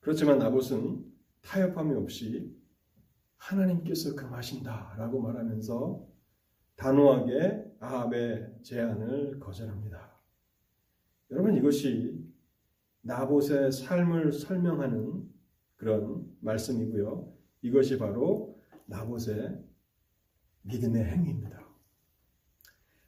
그렇지만 0.00 0.38
나봇은 0.38 1.06
타협함이 1.40 1.94
없이 1.94 2.54
하나님께서 3.38 4.14
금하신다라고 4.14 5.22
말하면서 5.22 6.07
단호하게 6.78 7.64
아합의 7.80 8.54
제안을 8.62 9.40
거절합니다. 9.40 10.16
여러분 11.30 11.54
이것이 11.56 12.24
나봇의 13.02 13.72
삶을 13.72 14.32
설명하는 14.32 15.28
그런 15.76 16.24
말씀이고요. 16.40 17.32
이것이 17.62 17.98
바로 17.98 18.56
나봇의 18.86 19.58
믿음의 20.62 21.04
행위입니다. 21.04 21.66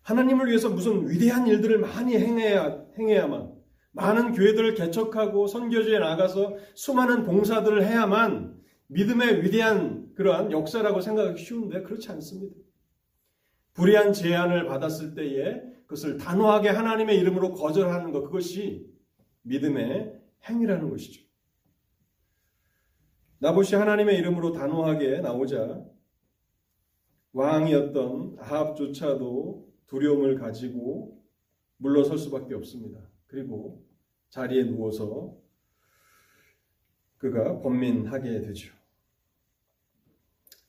하나님을 0.02 0.48
위해서 0.48 0.68
무슨 0.68 1.08
위대한 1.08 1.46
일들을 1.46 1.78
많이 1.78 2.16
행해야, 2.16 2.86
행해야만 2.98 3.54
많은 3.92 4.32
교회들을 4.32 4.74
개척하고 4.74 5.46
선교지에 5.46 6.00
나가서 6.00 6.56
수많은 6.74 7.22
봉사들을 7.24 7.84
해야만 7.84 8.60
믿음의 8.88 9.44
위대한 9.44 10.12
그러한 10.14 10.50
역사라고 10.50 11.00
생각하기 11.00 11.40
쉬운데 11.42 11.82
그렇지 11.82 12.10
않습니다. 12.10 12.56
불의한 13.74 14.12
제안을 14.12 14.66
받았을 14.66 15.14
때에 15.14 15.62
그것을 15.82 16.18
단호하게 16.18 16.68
하나님의 16.68 17.18
이름으로 17.18 17.52
거절하는 17.52 18.12
것 18.12 18.22
그것이 18.22 18.88
믿음의 19.42 20.20
행위라는 20.48 20.90
것이죠. 20.90 21.24
나봇이 23.38 23.70
하나님의 23.74 24.18
이름으로 24.18 24.52
단호하게 24.52 25.20
나오자 25.20 25.82
왕이었던 27.32 28.36
아합조차도 28.38 29.68
두려움을 29.86 30.38
가지고 30.38 31.20
물러설 31.78 32.18
수밖에 32.18 32.54
없습니다. 32.54 33.00
그리고 33.26 33.84
자리에 34.28 34.64
누워서 34.64 35.36
그가 37.18 37.60
번민하게 37.60 38.40
되죠. 38.42 38.72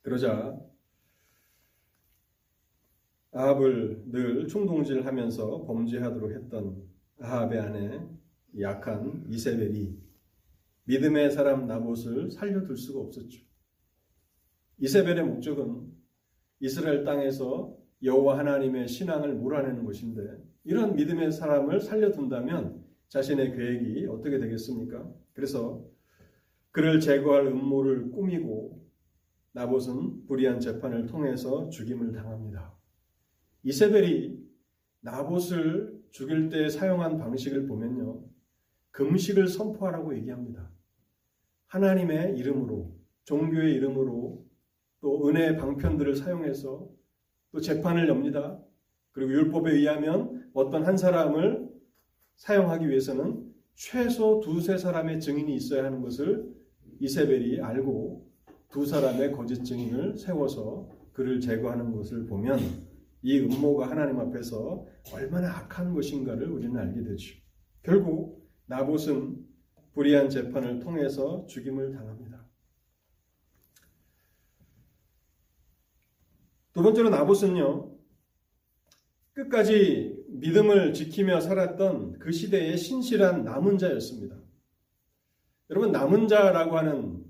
그러자 0.02 0.58
아합을 3.32 4.04
늘 4.08 4.48
충동질하면서 4.48 5.66
범죄하도록 5.66 6.32
했던 6.32 6.84
아합의 7.20 7.60
아내 7.60 8.02
약한 8.60 9.24
이세벨이 9.30 9.98
믿음의 10.84 11.32
사람 11.32 11.68
나봇을 11.68 12.32
살려둘 12.32 12.76
수가 12.76 13.00
없었죠. 13.00 13.42
이세벨의 14.80 15.24
목적은 15.24 15.94
이스라엘 16.60 17.06
땅에서 17.06 17.78
여호와 18.04 18.40
하나님의 18.40 18.88
신앙을 18.88 19.36
몰아내는 19.36 19.86
것인데 19.86 20.44
이런 20.64 20.96
믿음의 20.96 21.32
사람을 21.32 21.80
살려둔다면 21.80 22.84
자신의 23.08 23.56
계획이 23.56 24.08
어떻게 24.08 24.40
되겠습니까? 24.40 25.10
그래서 25.34 25.86
그를 26.72 27.00
제거할 27.00 27.48
음모를 27.48 28.12
꾸미고 28.12 28.82
나봇은 29.54 30.26
불의한 30.28 30.60
재판을 30.60 31.06
통해서 31.06 31.70
죽임을 31.70 32.12
당합니다. 32.12 32.81
이세벨이 33.64 34.40
나봇을 35.02 36.02
죽일 36.12 36.50
때 36.50 36.70
사용한 36.70 37.18
방식을 37.18 37.68
보면요. 37.68 38.24
금식을 38.92 39.48
선포하라고 39.48 40.16
얘기합니다. 40.18 40.70
하나님의 41.68 42.38
이름으로, 42.38 42.94
종교의 43.24 43.76
이름으로 43.76 44.46
또 45.00 45.28
은혜의 45.28 45.58
방편들을 45.58 46.16
사용해서 46.16 46.90
또 47.52 47.62
재판을 47.62 48.08
엽니다. 48.08 48.60
그리고 49.12 49.32
율법에 49.32 49.72
의하면 49.72 50.50
어떤 50.54 50.86
한 50.86 50.98
사람을 50.98 51.70
사용하기 52.36 52.90
위해서는 52.90 53.52
최소 53.74 54.42
두세 54.42 54.78
사람의 54.78 55.22
증인이 55.22 55.54
있어야 55.56 55.86
하는 55.86 56.02
것을 56.02 56.54
이세벨이 57.00 57.62
알고 57.62 58.30
두 58.70 58.86
사람의 58.86 59.32
거짓 59.34 59.64
증인을 59.64 60.18
세워서 60.18 60.90
그를 61.14 61.40
제거하는 61.40 61.92
것을 61.92 62.26
보면 62.26 62.60
이 63.24 63.40
음모가 63.40 63.90
하나님 63.90 64.20
앞에서 64.20 64.86
얼마나 65.14 65.56
악한 65.58 65.94
것인가를 65.94 66.50
우리는 66.50 66.76
알게 66.78 67.04
되죠. 67.04 67.36
결국 67.84 68.50
나봇은 68.66 69.46
불의한 69.94 70.30
재판을 70.30 70.80
통해서 70.80 71.46
죽임을 71.48 71.92
당합니다. 71.92 72.48
두 76.74 76.82
번째로 76.82 77.10
나봇은요, 77.10 77.98
끝까지 79.34 80.24
믿음을 80.30 80.94
지키며 80.94 81.42
살았던 81.42 82.20
그 82.20 82.32
시대의 82.32 82.78
신실한 82.78 83.44
남은 83.44 83.78
자였습니다. 83.78 84.38
여러분, 85.70 85.92
남은 85.92 86.28
자라고 86.28 86.78
하는 86.78 87.26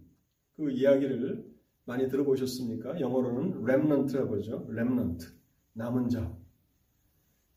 그 0.56 0.72
이야기를 0.72 1.44
많이 1.86 2.08
들어보셨습니까? 2.08 3.00
영어로는 3.00 3.66
렘넌트라고 3.66 4.38
하죠. 4.38 4.68
렘넌트. 4.70 5.41
남은 5.74 6.10
자. 6.10 6.36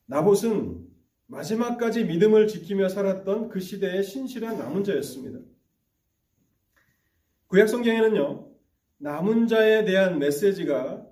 나봇은 0.07 0.87
마지막까지 1.27 2.05
믿음을 2.05 2.47
지키며 2.47 2.89
살았던 2.89 3.49
그 3.49 3.61
시대의 3.61 4.05
신실한 4.05 4.59
남은 4.59 4.85
자였습니다. 4.85 5.41
구약 7.47 7.69
성경에는요, 7.69 8.51
남은 8.99 9.47
자에 9.47 9.85
대한 9.85 10.19
메시지가 10.19 11.07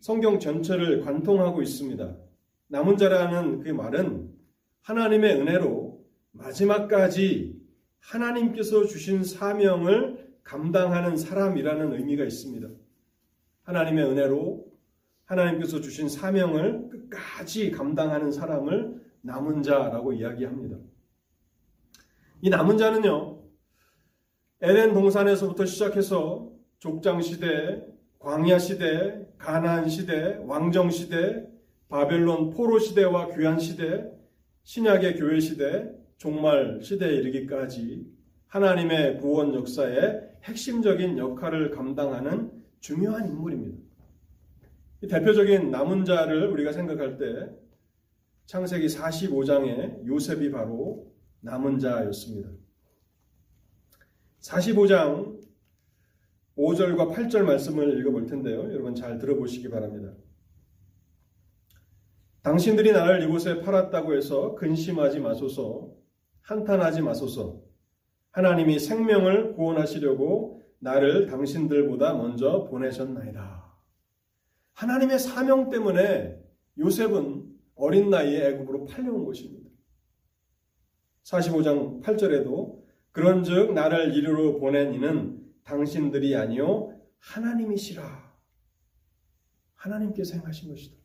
성경 0.00 0.38
전체를 0.38 1.02
관통하고 1.02 1.62
있습니다. 1.62 2.16
남은 2.68 2.96
자라는 2.96 3.60
그 3.60 3.68
말은 3.70 4.32
하나님의 4.82 5.36
은혜로 5.36 6.04
마지막까지 6.32 7.60
하나님께서 7.98 8.86
주신 8.86 9.24
사명을 9.24 10.30
감당하는 10.42 11.16
사람이라는 11.16 11.92
의미가 11.92 12.24
있습니다. 12.24 12.68
하나님의 13.62 14.04
은혜로 14.04 14.69
하나님께서 15.30 15.80
주신 15.80 16.08
사명을 16.08 16.88
끝까지 16.88 17.70
감당하는 17.70 18.32
사람을 18.32 19.00
남은 19.22 19.62
자라고 19.62 20.12
이야기합니다. 20.12 20.76
이 22.42 22.50
남은 22.50 22.78
자는요, 22.78 23.40
에덴 24.60 24.92
동산에서부터 24.92 25.66
시작해서 25.66 26.50
족장 26.78 27.22
시대, 27.22 27.84
광야 28.18 28.58
시대, 28.58 29.26
가나안 29.38 29.88
시대, 29.88 30.38
왕정 30.46 30.90
시대, 30.90 31.46
바벨론 31.88 32.50
포로 32.50 32.78
시대와 32.78 33.34
귀한 33.34 33.58
시대, 33.58 34.10
신약의 34.64 35.16
교회 35.16 35.38
시대, 35.38 35.90
종말 36.16 36.80
시대에 36.82 37.14
이르기까지 37.14 38.06
하나님의 38.48 39.18
구원 39.18 39.54
역사에 39.54 40.20
핵심적인 40.44 41.18
역할을 41.18 41.70
감당하는 41.70 42.50
중요한 42.80 43.28
인물입니다. 43.28 43.89
대표적인 45.08 45.70
남은 45.70 46.04
자를 46.04 46.48
우리가 46.48 46.72
생각할 46.72 47.16
때 47.16 47.50
창세기 48.46 48.86
45장에 48.88 50.06
요셉이 50.06 50.50
바로 50.50 51.10
남은 51.40 51.78
자였습니다. 51.78 52.50
45장 54.40 55.40
5절과 56.56 57.14
8절 57.14 57.42
말씀을 57.42 57.98
읽어볼 58.00 58.26
텐데요. 58.26 58.70
여러분 58.72 58.94
잘 58.94 59.18
들어보시기 59.18 59.70
바랍니다. 59.70 60.12
당신들이 62.42 62.92
나를 62.92 63.22
이곳에 63.22 63.60
팔았다고 63.60 64.14
해서 64.14 64.54
근심하지 64.54 65.20
마소서, 65.20 65.94
한탄하지 66.42 67.02
마소서. 67.02 67.62
하나님이 68.32 68.78
생명을 68.78 69.54
구원하시려고 69.54 70.62
나를 70.78 71.26
당신들보다 71.26 72.14
먼저 72.14 72.64
보내셨나이다. 72.64 73.59
하나님의 74.80 75.18
사명 75.18 75.68
때문에 75.68 76.40
요셉은 76.78 77.44
어린 77.74 78.08
나이에 78.08 78.48
애굽으로 78.48 78.86
팔려온 78.86 79.26
것입니다. 79.26 79.68
45장 81.24 82.02
8절에도 82.02 82.80
그런즉 83.12 83.74
나를 83.74 84.14
이리로 84.14 84.58
보낸 84.58 84.94
이는 84.94 85.38
당신들이 85.64 86.34
아니요 86.34 86.98
하나님이시라. 87.18 88.30
하나님께서 89.74 90.38
행하신 90.38 90.70
것이다. 90.70 90.96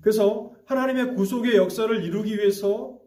그래서 0.00 0.54
하나님의 0.64 1.14
구속의 1.14 1.56
역사를 1.56 2.02
이루기 2.02 2.38
위해서 2.38 2.98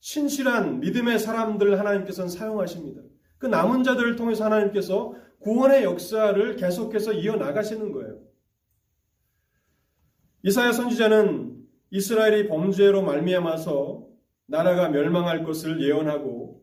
신실한 0.00 0.80
믿음의 0.80 1.18
사람들 1.18 1.78
하나님께서는 1.78 2.30
사용하십니다. 2.30 3.02
그 3.36 3.46
남은 3.46 3.84
자들을 3.84 4.16
통해서 4.16 4.46
하나님께서 4.46 5.14
구원의 5.40 5.84
역사를 5.84 6.56
계속해서 6.56 7.12
이어나가시는 7.12 7.92
거예요. 7.92 8.26
이사야 10.46 10.70
선지자는 10.70 11.56
이스라엘이 11.90 12.46
범죄로 12.46 13.02
말미암아서 13.02 14.06
나라가 14.46 14.88
멸망할 14.88 15.42
것을 15.42 15.82
예언하고 15.82 16.62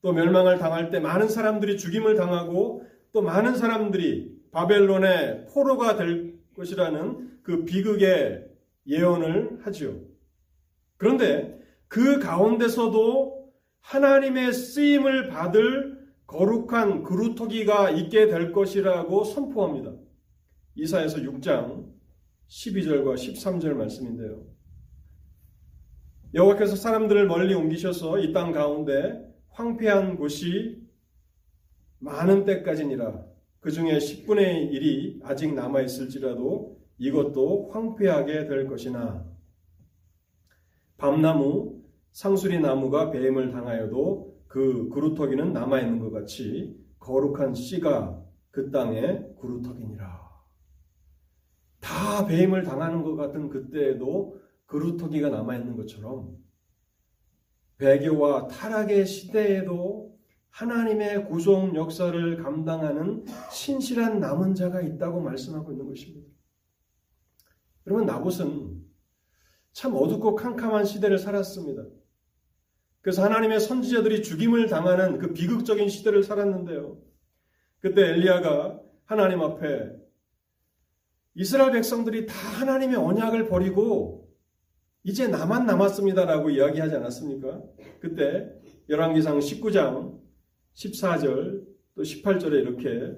또 0.00 0.14
멸망을 0.14 0.56
당할 0.56 0.88
때 0.88 1.00
많은 1.00 1.28
사람들이 1.28 1.76
죽임을 1.76 2.14
당하고 2.14 2.86
또 3.12 3.20
많은 3.20 3.56
사람들이 3.56 4.34
바벨론의 4.52 5.48
포로가 5.52 5.96
될 5.96 6.38
것이라는 6.56 7.40
그 7.42 7.66
비극의 7.66 8.46
예언을 8.86 9.58
하지요. 9.60 10.00
그런데 10.96 11.60
그 11.88 12.18
가운데서도 12.20 13.52
하나님의 13.80 14.54
쓰임을 14.54 15.28
받을 15.28 15.98
거룩한 16.26 17.02
그루터기가 17.02 17.90
있게 17.90 18.28
될 18.28 18.50
것이라고 18.50 19.24
선포합니다. 19.24 19.92
이사에서 20.76 21.18
6장 21.18 21.93
12절과 22.54 23.14
13절 23.14 23.74
말씀인데요. 23.74 24.46
여호와께서 26.34 26.76
사람들을 26.76 27.26
멀리 27.26 27.52
옮기셔서 27.54 28.20
이 28.20 28.32
땅 28.32 28.52
가운데 28.52 29.34
황폐한 29.50 30.16
곳이 30.16 30.82
많은 31.98 32.44
때까지니라 32.44 33.24
그 33.60 33.70
중에 33.70 33.98
10분의 33.98 34.70
1이 34.72 35.20
아직 35.24 35.52
남아 35.54 35.80
있을지라도 35.82 36.78
이것도 36.98 37.70
황폐하게 37.72 38.46
될 38.46 38.66
것이나 38.68 39.24
밤나무 40.96 41.82
상수리 42.12 42.60
나무가 42.60 43.10
배임을 43.10 43.50
당하여도 43.50 44.32
그 44.46 44.88
구루터기는 44.90 45.52
남아 45.52 45.80
있는 45.80 45.98
것 45.98 46.12
같이 46.12 46.78
거룩한 47.00 47.54
씨가 47.54 48.22
그 48.52 48.70
땅에 48.70 49.24
구루터기니라. 49.38 50.13
다 51.84 52.26
배임을 52.26 52.62
당하는 52.62 53.02
것 53.02 53.14
같은 53.14 53.50
그때에도 53.50 54.40
그루터기가 54.64 55.28
남아 55.28 55.56
있는 55.56 55.76
것처럼 55.76 56.34
배교와 57.76 58.48
타락의 58.48 59.04
시대에도 59.04 60.16
하나님의 60.48 61.26
구속 61.26 61.74
역사를 61.74 62.42
감당하는 62.42 63.26
신실한 63.52 64.18
남은 64.18 64.54
자가 64.54 64.80
있다고 64.80 65.20
말씀하고 65.20 65.72
있는 65.72 65.86
것입니다. 65.86 66.26
여러분 67.86 68.06
나봇은 68.06 68.82
참 69.72 69.94
어둡고 69.94 70.36
캄캄한 70.36 70.86
시대를 70.86 71.18
살았습니다. 71.18 71.84
그래서 73.02 73.22
하나님의 73.22 73.60
선지자들이 73.60 74.22
죽임을 74.22 74.68
당하는 74.68 75.18
그 75.18 75.34
비극적인 75.34 75.90
시대를 75.90 76.22
살았는데요. 76.22 76.96
그때 77.80 78.08
엘리야가 78.08 78.80
하나님 79.04 79.42
앞에 79.42 80.03
이스라엘 81.34 81.72
백성들이 81.72 82.26
다 82.26 82.34
하나님의 82.34 82.96
언약을 82.96 83.48
버리고 83.48 84.28
이제 85.02 85.26
나만 85.28 85.66
남았습니다라고 85.66 86.50
이야기하지 86.50 86.94
않았습니까? 86.96 87.62
그때 88.00 88.50
열왕기상 88.88 89.38
19장 89.38 90.18
14절 90.74 91.64
또 91.94 92.02
18절에 92.02 92.54
이렇게 92.54 93.16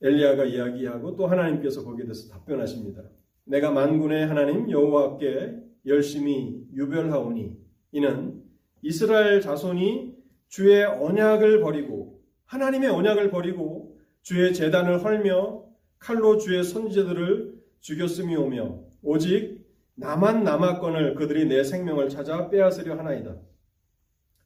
엘리야가 0.00 0.44
이야기하고 0.44 1.16
또 1.16 1.26
하나님께서 1.26 1.84
거기에 1.84 2.04
대해서 2.04 2.28
답변하십니다. 2.32 3.02
내가 3.44 3.70
만군의 3.70 4.26
하나님 4.26 4.70
여호와께 4.70 5.58
열심히 5.86 6.64
유별하오니 6.72 7.56
이는 7.92 8.42
이스라엘 8.82 9.40
자손이 9.40 10.16
주의 10.48 10.84
언약을 10.84 11.60
버리고 11.60 12.20
하나님의 12.46 12.88
언약을 12.90 13.30
버리고 13.30 13.98
주의 14.22 14.52
재단을 14.54 15.04
헐며 15.04 15.64
칼로 16.02 16.36
주의 16.36 16.64
선지자들을 16.64 17.62
죽였음이오며 17.78 18.84
오직 19.02 19.64
나만 19.94 20.42
남았건을 20.42 21.14
그들이 21.14 21.46
내 21.46 21.62
생명을 21.62 22.08
찾아 22.08 22.50
빼앗으려 22.50 22.98
하나이다. 22.98 23.40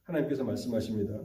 하나님께서 0.02 0.44
말씀하십니다. 0.44 1.24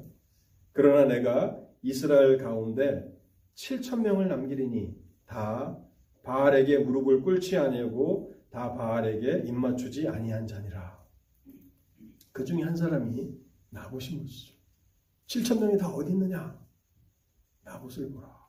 그러나 0.71 1.03
내가 1.05 1.61
이스라엘 1.81 2.37
가운데 2.37 3.13
7천 3.55 4.03
명을 4.03 4.29
남기리니 4.29 4.95
다 5.25 5.77
바알에게 6.23 6.79
무릎을 6.79 7.23
꿇지 7.23 7.57
아니하고 7.57 8.33
다 8.51 8.73
바알에게 8.73 9.43
입맞추지 9.47 10.07
아니한 10.07 10.47
자니라. 10.47 11.05
그 12.31 12.45
중에 12.45 12.61
한 12.61 12.77
사람이 12.77 13.37
나봇인 13.69 14.21
것이죠. 14.21 14.55
7천 15.27 15.59
명이 15.59 15.77
다 15.77 15.89
어디 15.89 16.13
있느냐? 16.13 16.57
나봇을 17.65 18.11
보라. 18.11 18.40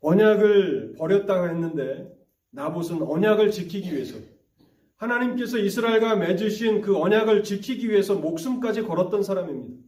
언약을 0.00 0.94
버렸다고 0.98 1.48
했는데 1.48 2.10
나봇은 2.50 3.02
언약을 3.02 3.50
지키기 3.50 3.92
위해서 3.92 4.18
하나님께서 4.96 5.58
이스라엘과 5.58 6.16
맺으신 6.16 6.82
그 6.82 6.96
언약을 6.96 7.42
지키기 7.42 7.88
위해서 7.88 8.16
목숨까지 8.16 8.82
걸었던 8.82 9.22
사람입니다. 9.22 9.82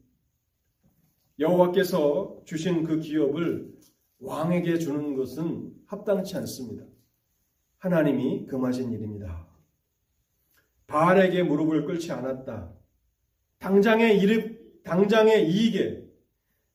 여호와께서 1.39 2.43
주신 2.45 2.85
그 2.85 2.99
기업을 2.99 3.73
왕에게 4.21 4.79
주는 4.79 5.17
것은 5.17 5.73
합당치 5.87 6.37
않습니다. 6.37 6.85
하나님이 7.79 8.47
금하신 8.47 8.93
일입니다. 8.93 9.47
바알에게 10.87 11.43
무릎을 11.43 11.85
꿇지 11.85 12.13
않았다. 12.13 12.73
당장의 13.59 14.19
일, 14.21 14.81
당장의 14.85 15.51
이익에, 15.51 16.05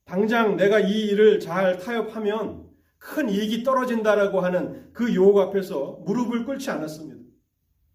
당장 0.06 0.58
내가 0.58 0.80
이 0.80 1.08
일을 1.08 1.40
잘 1.40 1.78
타협하면 1.78 2.67
큰 2.98 3.30
이익이 3.30 3.64
떨어진다라고 3.64 4.42
하는 4.42 4.92
그 4.94 5.14
유혹 5.14 5.38
앞에서 5.40 6.04
무릎을 6.06 6.46
꿇지 6.46 6.70
않았습니다. 6.72 7.22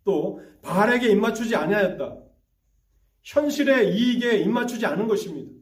또 0.04 0.40
바알에게 0.62 1.08
입맞추지 1.08 1.56
아니하였다. 1.56 2.22
현실의 3.22 3.94
이익에 3.94 4.38
입맞추지 4.38 4.86
않은 4.86 5.06
것입니다. 5.06 5.52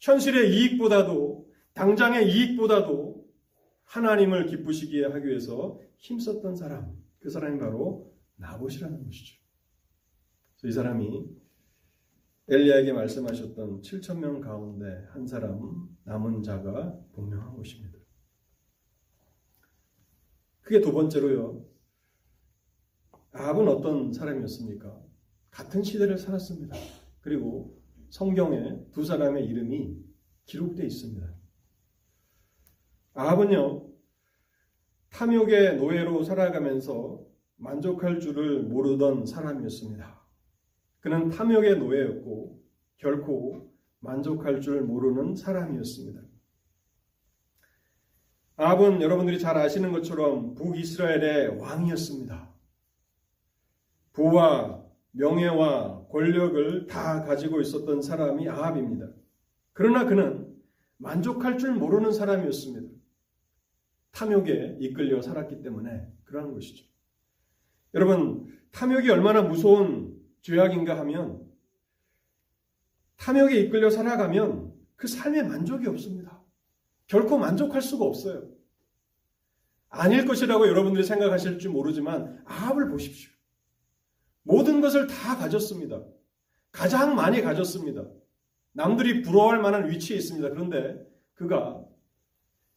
현실의 0.00 0.54
이익보다도 0.54 1.48
당장의 1.74 2.30
이익보다도 2.30 3.26
하나님을 3.84 4.46
기쁘시게 4.46 5.04
하기 5.06 5.26
위해서 5.26 5.80
힘썼던 5.98 6.56
사람, 6.56 6.96
그 7.18 7.30
사람이 7.30 7.58
바로 7.58 8.12
나봇이라는 8.36 9.04
것이죠. 9.04 9.40
이 10.64 10.72
사람이 10.72 11.26
엘리야에게 12.48 12.92
말씀하셨던 12.92 13.82
7천 13.82 14.18
명 14.18 14.40
가운데 14.40 15.06
한 15.10 15.26
사람 15.26 15.88
남은 16.04 16.42
자가 16.42 16.98
분명한 17.12 17.56
것입니다. 17.56 17.95
그게 20.66 20.80
두 20.80 20.92
번째로요. 20.92 21.64
아합은 23.30 23.68
어떤 23.68 24.12
사람이었습니까? 24.12 25.00
같은 25.48 25.84
시대를 25.84 26.18
살았습니다. 26.18 26.76
그리고 27.20 27.80
성경에 28.08 28.76
두 28.90 29.04
사람의 29.04 29.46
이름이 29.46 29.96
기록되어 30.44 30.84
있습니다. 30.84 31.24
아합은요, 33.14 33.92
탐욕의 35.10 35.76
노예로 35.76 36.24
살아가면서 36.24 37.24
만족할 37.58 38.18
줄을 38.18 38.64
모르던 38.64 39.24
사람이었습니다. 39.24 40.20
그는 40.98 41.28
탐욕의 41.28 41.78
노예였고 41.78 42.60
결코 42.96 43.72
만족할 44.00 44.60
줄 44.60 44.82
모르는 44.82 45.36
사람이었습니다. 45.36 46.25
아합은 48.58 49.02
여러분들이 49.02 49.38
잘 49.38 49.58
아시는 49.58 49.92
것처럼 49.92 50.54
북이스라엘의 50.54 51.58
왕이었습니다. 51.58 52.54
부와 54.14 54.82
명예와 55.10 56.06
권력을 56.08 56.86
다 56.86 57.22
가지고 57.22 57.60
있었던 57.60 58.00
사람이 58.00 58.48
아합입니다. 58.48 59.10
그러나 59.74 60.06
그는 60.06 60.56
만족할 60.96 61.58
줄 61.58 61.72
모르는 61.72 62.12
사람이었습니다. 62.12 62.96
탐욕에 64.12 64.78
이끌려 64.80 65.20
살았기 65.20 65.60
때문에 65.60 66.10
그러한 66.24 66.54
것이죠. 66.54 66.86
여러분, 67.92 68.58
탐욕이 68.70 69.10
얼마나 69.10 69.42
무서운 69.42 70.18
죄악인가 70.40 70.98
하면 71.00 71.46
탐욕에 73.16 73.60
이끌려 73.60 73.90
살아가면 73.90 74.72
그 74.96 75.06
삶에 75.06 75.42
만족이 75.42 75.86
없습니다. 75.88 76.42
결코 77.06 77.38
만족할 77.38 77.82
수가 77.82 78.04
없어요. 78.04 78.48
아닐 79.88 80.26
것이라고 80.26 80.68
여러분들이 80.68 81.04
생각하실지 81.04 81.68
모르지만 81.68 82.42
아합을 82.44 82.88
보십시오. 82.90 83.30
모든 84.42 84.80
것을 84.80 85.06
다 85.06 85.36
가졌습니다. 85.36 86.04
가장 86.70 87.14
많이 87.14 87.40
가졌습니다. 87.40 88.04
남들이 88.72 89.22
부러워할 89.22 89.60
만한 89.60 89.88
위치에 89.88 90.16
있습니다. 90.16 90.50
그런데 90.50 90.98
그가 91.34 91.82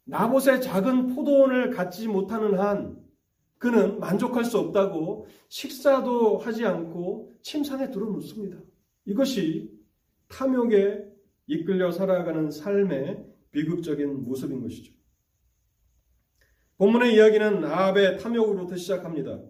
나봇의 0.06 0.62
작은 0.62 1.14
포도원을 1.16 1.72
갖지 1.72 2.08
못하는 2.08 2.58
한 2.58 2.98
그는 3.58 4.00
만족할 4.00 4.46
수 4.46 4.58
없다고 4.58 5.28
식사도 5.50 6.38
하지 6.38 6.66
않고 6.66 7.34
침상에 7.42 7.92
들어눕습니다. 7.92 8.58
이것이 9.06 9.70
탐욕에 10.30 11.04
이끌려 11.48 11.92
살아가는 11.92 12.50
삶의 12.50 13.26
비극적인 13.52 14.24
모습인 14.26 14.62
것이죠. 14.62 14.94
본문의 16.78 17.14
이야기는 17.16 17.66
아합의 17.66 18.18
탐욕으로부터 18.20 18.76
시작합니다. 18.76 19.42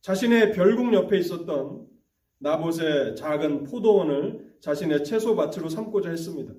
자신의 0.00 0.52
별궁 0.52 0.94
옆에 0.94 1.18
있었던 1.18 1.86
나봇의 2.38 3.16
작은 3.16 3.64
포도원을 3.64 4.56
자신의 4.60 5.04
채소밭으로 5.04 5.68
삼고자 5.68 6.10
했습니다. 6.10 6.54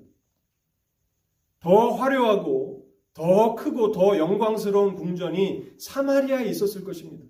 더 1.60 1.90
화려하고 1.90 2.86
더 3.14 3.54
크고 3.54 3.92
더 3.92 4.18
영광스러운 4.18 4.96
궁전이 4.96 5.74
사마리아에 5.78 6.46
있었을 6.46 6.84
것입니다. 6.84 7.24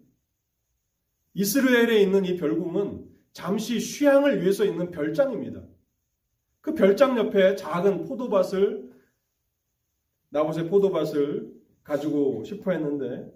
이스라엘에 1.34 2.00
있는 2.00 2.24
이 2.24 2.36
별궁은 2.36 3.06
잠시 3.32 3.78
휴양을 3.78 4.42
위해서 4.42 4.64
있는 4.64 4.90
별장입니다. 4.90 5.62
그 6.60 6.74
별장 6.74 7.18
옆에 7.18 7.56
작은 7.56 8.04
포도밭을 8.04 8.83
나봇의 10.34 10.68
포도밭을 10.68 11.54
가지고 11.84 12.42
싶어 12.42 12.72
했는데 12.72 13.32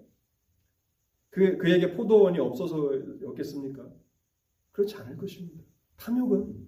그, 1.29 1.57
그에게 1.57 1.93
포도원이 1.93 2.39
없어서였겠습니까? 2.39 3.89
그렇지 4.73 4.97
않을 4.97 5.15
것입니다. 5.15 5.63
탐욕은 5.95 6.67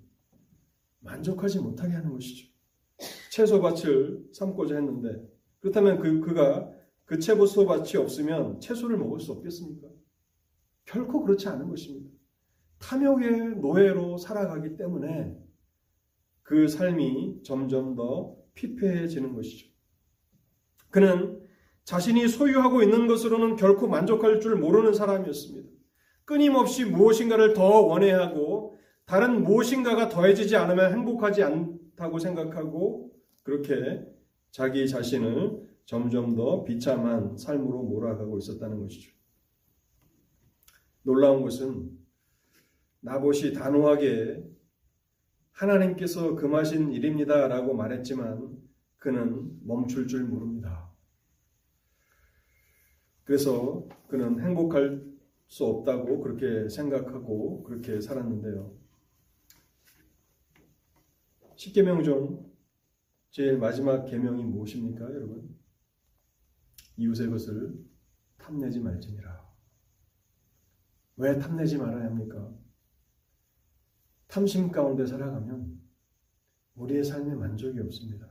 만족하지 1.01 1.59
못하게 1.59 1.95
하는 1.95 2.13
것이죠. 2.13 2.47
채소밭을 3.31 4.29
삼고자 4.31 4.75
했는데 4.75 5.21
그렇다면 5.59 5.99
그, 5.99 6.21
그가 6.21 6.71
그 7.03 7.19
채소밭이 7.19 7.97
없으면 7.97 8.61
채소를 8.61 8.97
먹을 8.97 9.19
수 9.19 9.33
없겠습니까? 9.33 9.89
결코 10.85 11.23
그렇지 11.23 11.49
않은 11.49 11.67
것입니다. 11.67 12.09
탐욕의 12.79 13.57
노예로 13.57 14.17
살아가기 14.17 14.77
때문에 14.77 15.37
그 16.43 16.69
삶이 16.69 17.43
점점 17.43 17.95
더 17.95 18.37
피폐해지는 18.53 19.33
것이죠. 19.33 19.70
그는 20.91 21.41
자신이 21.83 22.27
소유하고 22.27 22.83
있는 22.83 23.07
것으로는 23.07 23.55
결코 23.55 23.87
만족할 23.87 24.39
줄 24.39 24.55
모르는 24.55 24.93
사람이었습니다. 24.93 25.69
끊임없이 26.25 26.85
무엇인가를 26.85 27.53
더 27.53 27.81
원해하고 27.81 28.77
다른 29.05 29.43
무엇인가가 29.43 30.07
더해지지 30.09 30.55
않으면 30.55 30.93
행복하지 30.93 31.43
않다고 31.43 32.19
생각하고 32.19 33.11
그렇게 33.43 34.05
자기 34.51 34.87
자신을 34.87 35.69
점점 35.85 36.35
더 36.35 36.63
비참한 36.63 37.35
삶으로 37.35 37.83
몰아가고 37.83 38.37
있었다는 38.37 38.79
것이죠. 38.79 39.11
놀라운 41.03 41.41
것은 41.41 41.89
나봇이 43.01 43.53
단호하게 43.53 44.43
하나님께서 45.51 46.35
금하신 46.35 46.91
일입니다 46.93 47.47
라고 47.47 47.73
말했지만 47.73 48.57
그는 48.97 49.51
멈출 49.65 50.07
줄 50.07 50.23
모릅니다. 50.25 50.50
그래서 53.31 53.87
그는 54.09 54.41
행복할 54.41 55.09
수 55.47 55.65
없다고 55.65 56.19
그렇게 56.19 56.67
생각하고 56.67 57.63
그렇게 57.63 58.01
살았는데요. 58.01 58.77
십계명 61.55 62.03
중 62.03 62.51
제일 63.29 63.57
마지막 63.57 64.03
계명이 64.03 64.43
무엇입니까, 64.43 65.05
여러분? 65.05 65.57
이웃의 66.97 67.29
것을 67.29 67.73
탐내지 68.37 68.81
말지니라. 68.81 69.49
왜 71.15 71.39
탐내지 71.39 71.77
말아야 71.77 72.07
합니까? 72.07 72.53
탐심 74.27 74.73
가운데 74.73 75.05
살아가면 75.05 75.79
우리의 76.75 77.05
삶에 77.05 77.35
만족이 77.35 77.79
없습니다. 77.79 78.27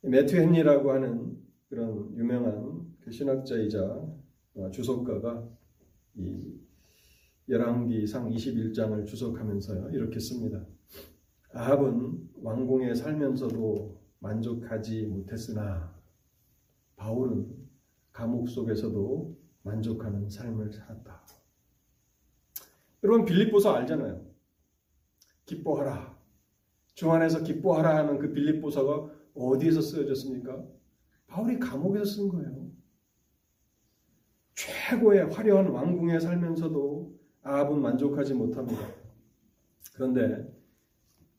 매튜 0.00 0.38
헨리라고 0.38 0.90
하는 0.90 1.40
그런 1.68 2.16
유명한 2.16 2.71
그 2.71 2.71
신학자이자 3.10 3.82
어, 4.54 4.70
주석가가 4.70 5.48
이 6.16 6.60
열왕기상 7.48 8.30
21장을 8.30 9.06
주석하면서요 9.06 9.90
이렇게 9.90 10.20
씁니다. 10.20 10.64
아합은 11.52 12.30
왕궁에 12.42 12.94
살면서도 12.94 14.00
만족하지 14.20 15.06
못했으나 15.06 15.94
바울은 16.96 17.62
감옥 18.12 18.48
속에서도 18.48 19.36
만족하는 19.62 20.28
삶을 20.28 20.72
살았다. 20.72 21.22
여러분 23.04 23.24
빌립보서 23.24 23.72
알잖아요. 23.72 24.24
기뻐하라. 25.44 26.16
주 26.94 27.10
안에서 27.10 27.42
기뻐하라 27.42 27.96
하는 27.96 28.18
그 28.18 28.32
빌립보서가 28.32 29.10
어디에서 29.34 29.80
쓰여졌습니까? 29.80 30.64
바울이 31.26 31.58
감옥에서 31.58 32.04
쓴 32.04 32.28
거예요. 32.28 32.61
최고의 34.54 35.30
화려한 35.30 35.68
왕궁에 35.68 36.20
살면서도 36.20 37.12
아합은 37.42 37.80
만족하지 37.80 38.34
못합니다. 38.34 38.80
그런데 39.94 40.52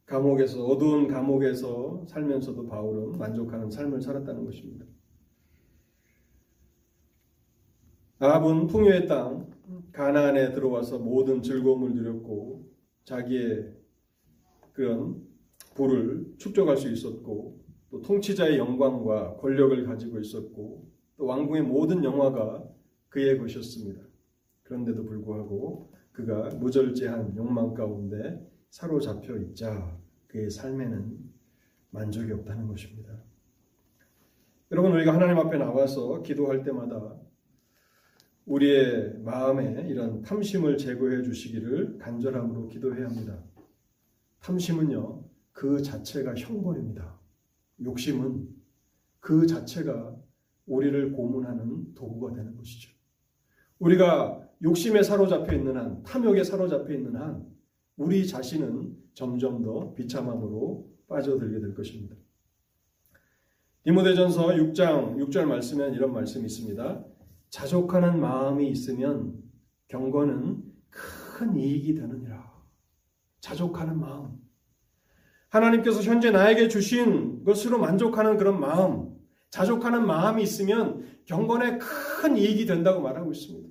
감옥에서 0.06 0.66
어두운 0.66 1.08
감옥에서 1.08 2.06
살면서도 2.08 2.68
바울은 2.68 3.18
만족하는 3.18 3.70
삶을 3.70 4.02
살았다는 4.02 4.46
것입니다. 4.46 4.86
아합은 8.20 8.68
풍요의 8.68 9.08
땅 9.08 9.52
가나안에 9.92 10.54
들어와서 10.54 11.00
모든 11.00 11.42
즐거움을 11.42 11.94
누렸고 11.94 12.70
자기의 13.06 13.74
그런 14.74 15.22
부를 15.76 16.34
축적할 16.38 16.78
수 16.78 16.90
있었고 16.92 17.60
또 17.90 18.02
통치자의 18.02 18.58
영광과 18.58 19.38
권력을 19.38 19.84
가지고 19.86 20.20
있었고 20.20 20.88
또 21.18 21.26
왕궁의 21.26 21.64
모든 21.64 22.04
영화가 22.04 22.73
그의 23.14 23.38
것이었습니다. 23.38 24.02
그런데도 24.64 25.06
불구하고 25.06 25.94
그가 26.14 26.50
무절제한 26.56 27.36
욕망 27.38 27.76
가운데 27.76 28.44
사로잡혀 28.72 29.38
있자 29.38 30.00
그의 30.26 30.50
삶에는 30.50 31.20
만족이 31.92 32.32
없다는 32.32 32.68
것입니다. 32.68 33.14
여러분 34.72 34.94
우리가 34.94 35.14
하나님 35.14 35.38
앞에 35.38 35.60
나와서 35.60 36.24
기도할 36.24 36.64
때마다 36.64 37.16
우리의 38.48 39.20
마음에 39.20 39.88
이런 39.88 40.24
탐심을 40.24 40.80
제거해 40.80 41.22
주시기를 41.22 42.00
간절함으로 42.00 42.68
기도해야 42.70 43.06
합니다. 43.06 43.44
탐심은요 44.40 45.24
그 45.52 45.84
자체가 45.84 46.34
형벌입니다. 46.34 47.20
욕심은 47.84 48.50
그 49.20 49.46
자체가 49.46 50.16
우리를 50.66 51.12
고문하는 51.12 51.94
도구가 51.94 52.34
되는 52.34 52.58
것이죠. 52.58 52.93
우리가 53.80 54.40
욕심에 54.64 55.04
사로잡혀 55.04 55.54
있는 55.54 55.76
한, 55.78 56.04
탐욕에 56.04 56.44
사로잡혀 56.44 56.94
있는 56.94 57.16
한, 57.16 57.46
우리 57.98 58.28
자신은 58.28 58.96
점점 59.14 59.62
더 59.62 59.94
비참함으로 59.94 60.90
빠져들게 61.08 61.60
될 61.60 61.76
것입니다. 61.76 62.16
디모데전서 63.84 64.48
6장 64.48 65.18
6절 65.18 65.46
말씀에 65.46 65.90
이런 65.90 66.14
말씀이 66.14 66.46
있습니다. 66.46 67.06
자족하는 67.50 68.20
마음이 68.20 68.70
있으면 68.70 69.36
경건은 69.90 70.64
큰 70.90 71.58
이익이 71.58 71.94
되느니라. 71.96 72.54
자족하는 73.42 74.00
마음. 74.00 74.42
하나님께서 75.50 76.02
현재 76.02 76.32
나에게 76.32 76.68
주신 76.70 77.44
것으로 77.44 77.78
만족하는 77.78 78.38
그런 78.38 78.60
마음, 78.60 79.13
자족하는 79.54 80.08
마음이 80.08 80.42
있으면 80.42 81.06
경건에 81.26 81.78
큰 81.78 82.36
이익이 82.38 82.66
된다고 82.66 83.02
말하고 83.02 83.32
있습니다. 83.32 83.70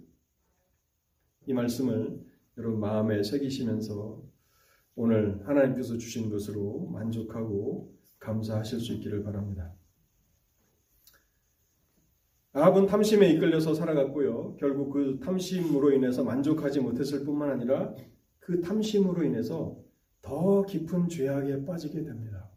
이 1.47 1.53
말씀을 1.53 2.21
여러분 2.57 2.79
마음에 2.79 3.21
새기시면서 3.25 4.23
오늘 4.95 5.43
하나님께서 5.45 5.99
주신 5.99 6.31
것으로 6.31 6.87
만족하고 6.93 7.93
감사하실 8.21 8.79
수 8.79 8.93
있기를 8.93 9.25
바랍니다. 9.25 9.75
아합은 12.53 12.87
탐심에 12.87 13.31
이끌려서 13.31 13.75
살아갔고요. 13.75 14.59
결국 14.61 14.91
그 14.91 15.19
탐심으로 15.19 15.91
인해서 15.91 16.23
만족하지 16.23 16.79
못했을 16.79 17.25
뿐만 17.25 17.51
아니라 17.51 17.93
그 18.39 18.61
탐심으로 18.61 19.25
인해서 19.25 19.77
더 20.21 20.65
깊은 20.65 21.09
죄악에 21.09 21.65
빠지게 21.65 22.05
됩니다. 22.05 22.52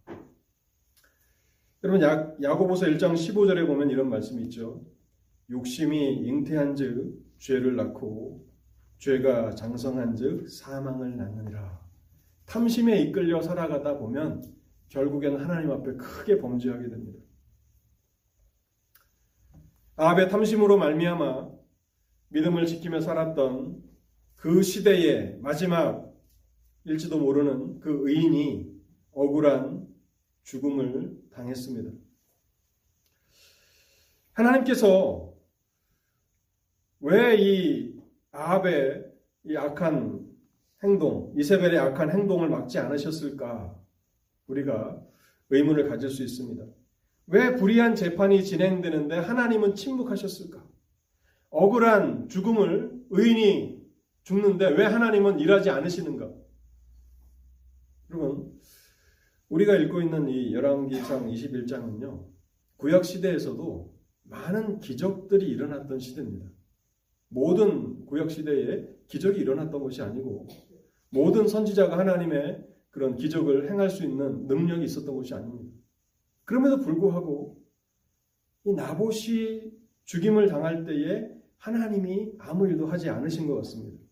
여러분 1.83 2.01
야, 2.01 2.33
야고보서 2.41 2.87
1장 2.87 3.13
15절에 3.13 3.67
보면 3.67 3.89
이런 3.89 4.09
말씀이 4.09 4.43
있죠. 4.43 4.83
욕심이 5.49 6.15
잉태한즉 6.15 7.23
죄를 7.37 7.75
낳고 7.75 8.47
죄가 8.97 9.51
장성한즉 9.51 10.49
사망을 10.49 11.15
낳느니라. 11.15 11.85
탐심에 12.45 13.01
이끌려 13.01 13.41
살아가다 13.41 13.97
보면 13.97 14.43
결국에는 14.89 15.39
하나님 15.39 15.71
앞에 15.71 15.93
크게 15.93 16.39
범죄하게 16.39 16.89
됩니다. 16.89 17.19
아합의 19.97 20.29
탐심으로 20.29 20.77
말미암아 20.77 21.49
믿음을 22.29 22.65
지키며 22.65 23.01
살았던 23.01 23.83
그 24.35 24.61
시대의 24.61 25.39
마지막일지도 25.41 27.17
모르는 27.19 27.79
그 27.79 28.09
의인이 28.09 28.73
억울한 29.11 29.74
죽음을 30.45 31.17
당했습니다. 31.31 31.91
하나님께서 34.33 35.33
왜 37.01 37.35
이 37.37 37.95
아합의 38.31 39.05
이 39.45 39.55
악한 39.55 40.25
행동, 40.83 41.33
이세벨의 41.37 41.79
악한 41.79 42.11
행동을 42.11 42.49
막지 42.49 42.79
않으셨을까? 42.79 43.79
우리가 44.47 45.01
의문을 45.49 45.89
가질 45.89 46.09
수 46.09 46.23
있습니다. 46.23 46.65
왜 47.27 47.55
불의한 47.55 47.95
재판이 47.95 48.43
진행되는데 48.43 49.17
하나님은 49.17 49.75
침묵하셨을까? 49.75 50.63
억울한 51.49 52.27
죽음을 52.29 53.05
의인이 53.09 53.83
죽는데 54.23 54.69
왜 54.69 54.85
하나님은 54.85 55.39
일하지 55.39 55.69
않으시는가? 55.69 56.31
여러분, 58.11 58.59
우리가 59.49 59.75
읽고 59.75 60.01
있는 60.01 60.27
이 60.29 60.53
열왕기상 60.53 61.27
21장은요. 61.27 62.25
구약 62.77 63.05
시대에서도 63.05 63.93
많은 64.23 64.79
기적들이 64.79 65.47
일어났던 65.47 65.99
시대입니다. 65.99 66.49
모든 67.27 68.05
구약 68.05 68.31
시대에 68.31 68.87
기적이 69.07 69.41
일어났던 69.41 69.81
것이 69.81 70.01
아니고 70.01 70.47
모든 71.09 71.47
선지자가 71.47 71.97
하나님의 71.97 72.65
그런 72.89 73.15
기적을 73.15 73.69
행할 73.69 73.89
수 73.89 74.03
있는 74.03 74.47
능력이 74.47 74.83
있었던 74.85 75.15
것이 75.15 75.33
아닙니다. 75.33 75.75
그럼에도 76.43 76.79
불구하고 76.79 77.61
이 78.65 78.73
나봇이 78.73 79.71
죽임을 80.05 80.47
당할 80.47 80.85
때에 80.85 81.29
하나님이 81.57 82.33
아무 82.39 82.67
일도 82.67 82.87
하지 82.87 83.09
않으신 83.09 83.47
것 83.47 83.55
같습니다. 83.55 84.03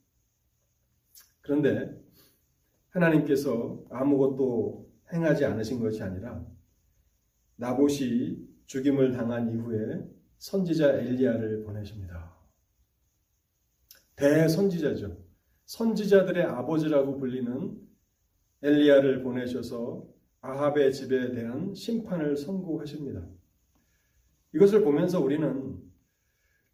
그런데 1.41 2.01
하나님께서 2.89 3.83
아무것도 3.89 4.82
행하지 5.13 5.45
않으신 5.45 5.79
것이 5.79 6.01
아니라 6.01 6.45
나봇이 7.55 8.37
죽임을 8.65 9.11
당한 9.11 9.51
이후에 9.51 10.03
선지자 10.37 10.99
엘리야를 10.99 11.63
보내십니다. 11.63 12.33
대선지자죠. 14.15 15.17
선지자들의 15.65 16.43
아버지라고 16.43 17.17
불리는 17.17 17.77
엘리야를 18.61 19.23
보내셔서 19.23 20.07
아합의 20.41 20.93
집에 20.93 21.31
대한 21.31 21.73
심판을 21.73 22.35
선고하십니다. 22.35 23.25
이것을 24.53 24.83
보면서 24.83 25.19
우리는 25.21 25.81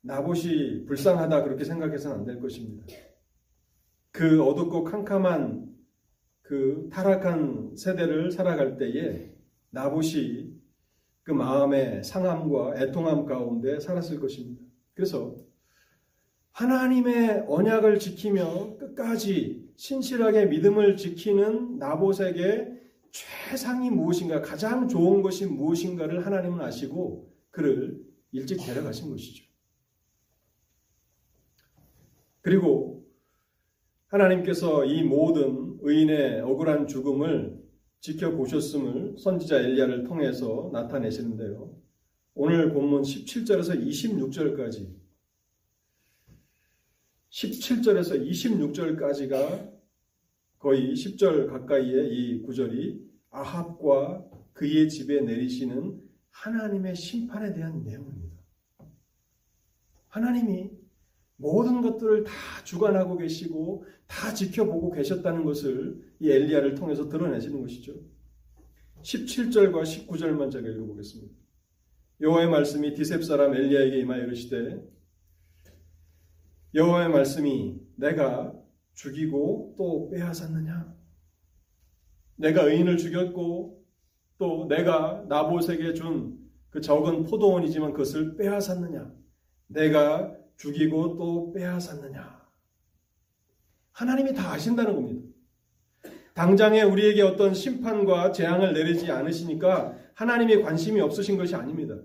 나봇이 0.01 0.85
불쌍하다 0.85 1.43
그렇게 1.43 1.63
생각해서는 1.63 2.19
안 2.19 2.25
될 2.25 2.39
것입니다. 2.39 2.85
그 4.11 4.41
어둡고 4.43 4.83
캄캄한 4.85 5.68
그 6.49 6.89
타락한 6.91 7.75
세대를 7.75 8.31
살아갈 8.31 8.75
때에 8.75 9.31
나봇이 9.69 10.51
그 11.21 11.31
마음의 11.31 12.03
상함과 12.03 12.73
애통함 12.75 13.27
가운데 13.27 13.79
살았을 13.79 14.19
것입니다. 14.19 14.59
그래서 14.95 15.35
하나님의 16.53 17.45
언약을 17.47 17.99
지키며 17.99 18.77
끝까지 18.77 19.69
신실하게 19.75 20.47
믿음을 20.47 20.97
지키는 20.97 21.77
나봇에게 21.77 22.81
최상이 23.11 23.91
무엇인가, 23.91 24.41
가장 24.41 24.87
좋은 24.87 25.21
것이 25.21 25.45
무엇인가를 25.45 26.25
하나님은 26.25 26.61
아시고 26.61 27.31
그를 27.51 28.03
일찍 28.31 28.57
데려가신 28.57 29.11
것이죠. 29.11 29.45
그리고 32.41 32.98
하나님께서 34.09 34.85
이 34.85 35.03
모든 35.03 35.77
의인의 35.81 36.41
억울한 36.41 36.87
죽음을 36.87 37.59
지켜보셨음을 37.99 39.17
선지자 39.19 39.59
엘리야를 39.59 40.03
통해서 40.03 40.69
나타내시는데요. 40.73 41.77
오늘 42.33 42.73
본문 42.73 43.03
17절에서 43.03 43.85
26절까지 43.85 44.95
17절에서 47.29 48.27
26절까지가 48.27 49.79
거의 50.57 50.93
10절 50.93 51.47
가까이의 51.47 52.09
이 52.11 52.41
구절이 52.41 53.07
아합과 53.29 54.25
그의 54.53 54.89
집에 54.89 55.21
내리시는 55.21 56.01
하나님의 56.31 56.95
심판에 56.95 57.53
대한 57.53 57.83
내용입니다. 57.83 58.39
하나님이 60.07 60.71
모든 61.39 61.81
것들을 61.81 62.25
다 62.25 62.33
주관하고 62.63 63.17
계시고 63.17 63.85
다 64.07 64.33
지켜보고 64.33 64.91
계셨다는 64.91 65.45
것을 65.45 66.01
이 66.19 66.29
엘리야를 66.29 66.75
통해서 66.75 67.07
드러내시는 67.07 67.61
것이죠. 67.61 67.93
17절과 69.01 69.83
19절만 69.83 70.51
제가 70.51 70.67
읽어보겠습니다. 70.67 71.33
여호와의 72.21 72.49
말씀이 72.49 72.93
디셉 72.93 73.23
사람 73.23 73.55
엘리야에게 73.55 73.99
임하여 73.99 74.23
이르시되 74.25 74.83
여호와의 76.75 77.09
말씀이 77.09 77.79
내가 77.95 78.53
죽이고 78.93 79.75
또 79.77 80.09
빼앗았느냐? 80.09 80.93
내가 82.35 82.63
의인을 82.63 82.97
죽였고 82.97 83.85
또 84.37 84.67
내가 84.67 85.25
나봇에게 85.29 85.93
준 85.93 86.39
그 86.69 86.81
적은 86.81 87.23
포도원이지만 87.23 87.93
그것을 87.93 88.35
빼앗았느냐? 88.35 89.11
내가 89.67 90.35
죽이고 90.59 91.17
또 91.17 91.51
빼앗았느냐? 91.53 92.39
하나님이 93.91 94.33
다 94.33 94.51
아신다는 94.51 94.93
겁니다. 94.93 95.27
당장에 96.33 96.83
우리에게 96.83 97.21
어떤 97.21 97.53
심판과 97.53 98.31
재앙을 98.31 98.73
내리지 98.73 99.11
않으시니까 99.11 99.97
하나님이 100.13 100.61
관심이 100.61 100.99
없으신 101.01 101.37
것이 101.37 101.55
아닙니다. 101.55 101.97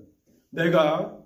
내가 0.51 1.21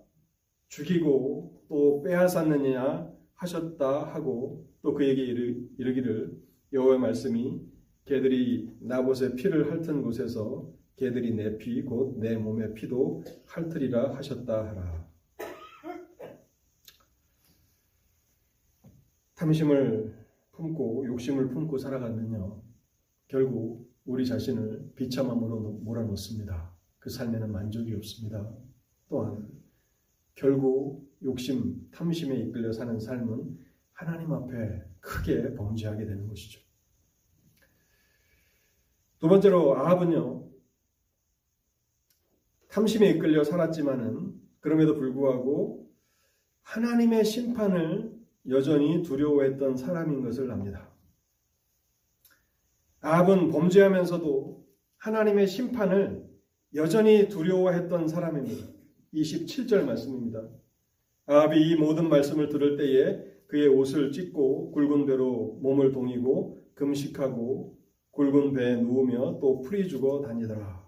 죽이고 0.68 1.64
또 1.68 2.02
빼앗았느냐 2.02 3.10
하셨다 3.34 4.04
하고 4.14 4.66
또 4.82 4.94
그에게 4.94 5.22
이르, 5.22 5.68
기를 5.76 6.32
여호와의 6.72 6.98
말씀이 6.98 7.60
개들이 8.04 8.70
나봇의 8.80 9.36
피를 9.36 9.70
핥은 9.70 10.02
곳에서 10.02 10.70
개들이 10.96 11.32
내 11.34 11.58
피 11.58 11.84
곧 11.86 12.18
내 12.18 12.36
몸의 12.36 12.74
피도 12.74 13.22
핥으리라 13.46 14.14
하셨다 14.16 14.68
하라. 14.68 15.07
탐심을 19.38 20.14
품고 20.50 21.06
욕심을 21.06 21.48
품고 21.50 21.78
살아갔느냐 21.78 22.60
결국 23.28 23.88
우리 24.04 24.26
자신을 24.26 24.94
비참함으로 24.96 25.80
몰아넣습니다. 25.84 26.74
그 26.98 27.08
삶에는 27.08 27.52
만족이 27.52 27.94
없습니다. 27.94 28.50
또한 29.08 29.48
결국 30.34 31.08
욕심, 31.22 31.88
탐심에 31.92 32.36
이끌려 32.36 32.72
사는 32.72 32.98
삶은 32.98 33.58
하나님 33.92 34.32
앞에 34.32 34.84
크게 35.00 35.54
범죄하게 35.54 36.04
되는 36.04 36.26
것이죠. 36.26 36.60
두 39.20 39.28
번째로 39.28 39.76
아합은요, 39.76 40.48
탐심에 42.68 43.10
이끌려 43.10 43.44
살았지만은 43.44 44.40
그럼에도 44.60 44.94
불구하고 44.94 45.90
하나님의 46.62 47.24
심판을 47.24 48.17
여전히 48.48 49.02
두려워했던 49.02 49.76
사람인 49.76 50.22
것을 50.22 50.50
압니다. 50.50 50.90
아합은 53.00 53.50
범죄하면서도 53.50 54.66
하나님의 54.98 55.46
심판을 55.46 56.28
여전히 56.74 57.28
두려워했던 57.28 58.08
사람입니다. 58.08 58.66
27절 59.14 59.84
말씀입니다. 59.84 60.48
아합이 61.26 61.60
이 61.60 61.76
모든 61.76 62.08
말씀을 62.08 62.48
들을 62.48 62.76
때에 62.76 63.24
그의 63.46 63.68
옷을 63.68 64.12
찢고 64.12 64.72
굵은 64.72 65.06
배로 65.06 65.58
몸을 65.62 65.92
동이고 65.92 66.72
금식하고 66.74 67.78
굵은 68.12 68.52
배에 68.52 68.76
누우며 68.76 69.38
또 69.40 69.60
풀이 69.60 69.88
죽어 69.88 70.20
다니더라. 70.20 70.86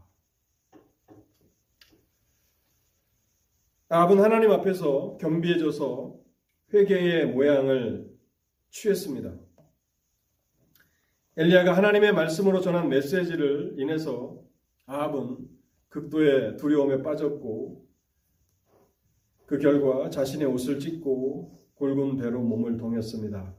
아합은 3.89 4.21
하나님 4.21 4.51
앞에서 4.53 5.17
겸비해져서 5.19 6.21
회개의 6.73 7.27
모양을 7.27 8.09
취했습니다. 8.71 9.35
엘리야가 11.37 11.77
하나님의 11.77 12.13
말씀으로 12.13 12.61
전한 12.61 12.89
메시지를 12.89 13.75
인해서 13.79 14.43
아합은 14.87 15.39
극도의 15.89 16.57
두려움에 16.57 17.03
빠졌고 17.03 17.87
그 19.47 19.59
결과 19.59 20.11
자신의 20.11 20.47
옷을 20.47 20.79
찢고 20.79 21.59
굵은 21.75 22.19
배로 22.19 22.41
몸을 22.43 22.77
동였습니다. 22.77 23.55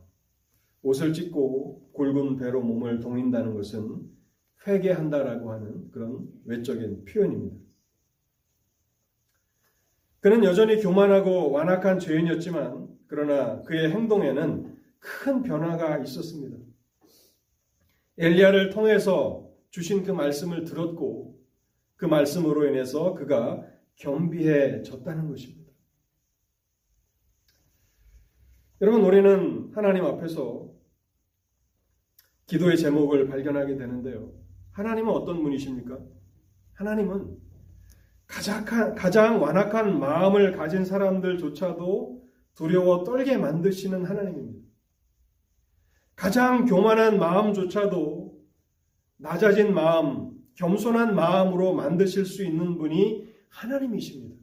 옷을 0.84 1.12
찢고 1.12 1.92
굵은 1.94 2.38
배로 2.38 2.62
몸을 2.62 3.00
동인다는 3.00 3.56
것은 3.56 4.10
회개한다라고 4.66 5.52
하는 5.52 5.92
그런 5.92 6.28
외적인 6.46 7.06
표현입니다. 7.06 7.58
그는 10.20 10.44
여전히 10.44 10.80
교만하고 10.80 11.52
완악한 11.52 12.00
죄인이었지만 12.00 12.88
그러나 13.12 13.62
그의 13.64 13.92
행동에는 13.92 14.74
큰 14.98 15.44
변화가 15.44 15.98
있었습니다. 15.98 16.58
엘리야를 18.18 18.70
통해서 18.70 19.52
주신 19.70 20.06
그 20.06 20.12
말씀을 20.12 20.64
들었고 20.64 21.38
그 21.98 22.06
말씀으로 22.06 22.70
인해서 22.70 23.14
그가 23.14 23.66
겸비해졌다는 23.96 25.28
것입니다. 25.28 25.74
여러분 28.80 29.04
우리는 29.04 29.72
하나님 29.76 30.06
앞에서 30.06 30.72
기도의 32.46 32.78
제목을 32.78 33.28
발견하게 33.28 33.76
되는데요. 33.76 34.32
하나님은 34.72 35.12
어떤 35.12 35.44
분이십니까? 35.44 36.00
하나님은 36.76 37.38
가장, 38.26 38.64
가장 38.96 39.42
완악한 39.42 40.00
마음을 40.00 40.56
가진 40.56 40.86
사람들조차도 40.86 42.21
두려워 42.56 43.04
떨게 43.04 43.38
만드시는 43.38 44.06
하나님입니다. 44.06 44.68
가장 46.16 46.66
교만한 46.66 47.18
마음조차도 47.20 48.40
낮아진 49.18 49.74
마음, 49.74 50.32
겸손한 50.56 51.16
마음으로 51.16 51.74
만드실 51.74 52.26
수 52.26 52.44
있는 52.44 52.78
분이 52.78 53.28
하나님이십니다. 53.50 54.36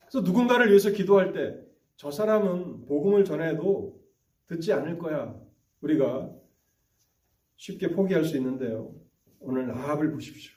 그래서 0.00 0.20
누군가를 0.20 0.68
위해서 0.68 0.90
기도할 0.90 1.32
때 1.32 1.66
저 1.96 2.10
사람은 2.10 2.84
복음을 2.86 3.24
전해도 3.24 3.98
듣지 4.46 4.72
않을 4.72 4.98
거야. 4.98 5.34
우리가 5.80 6.30
쉽게 7.56 7.88
포기할 7.88 8.24
수 8.24 8.36
있는데요. 8.36 8.94
오늘 9.40 9.70
아합을 9.70 10.12
보십시오. 10.12 10.52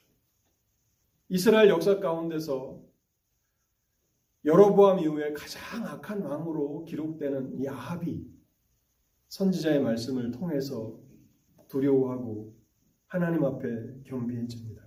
이스라엘 1.28 1.70
역사 1.70 1.98
가운데서 1.98 2.82
여로보암 4.44 5.00
이후에 5.00 5.32
가장 5.32 5.86
악한 5.86 6.22
왕으로 6.22 6.84
기록되는 6.84 7.58
이 7.58 7.68
아합이 7.68 8.26
선지자의 9.28 9.80
말씀을 9.80 10.30
통해서 10.30 10.98
두려워하고 11.68 12.54
하나님 13.06 13.44
앞에 13.44 13.68
겸비해집니다. 14.04 14.82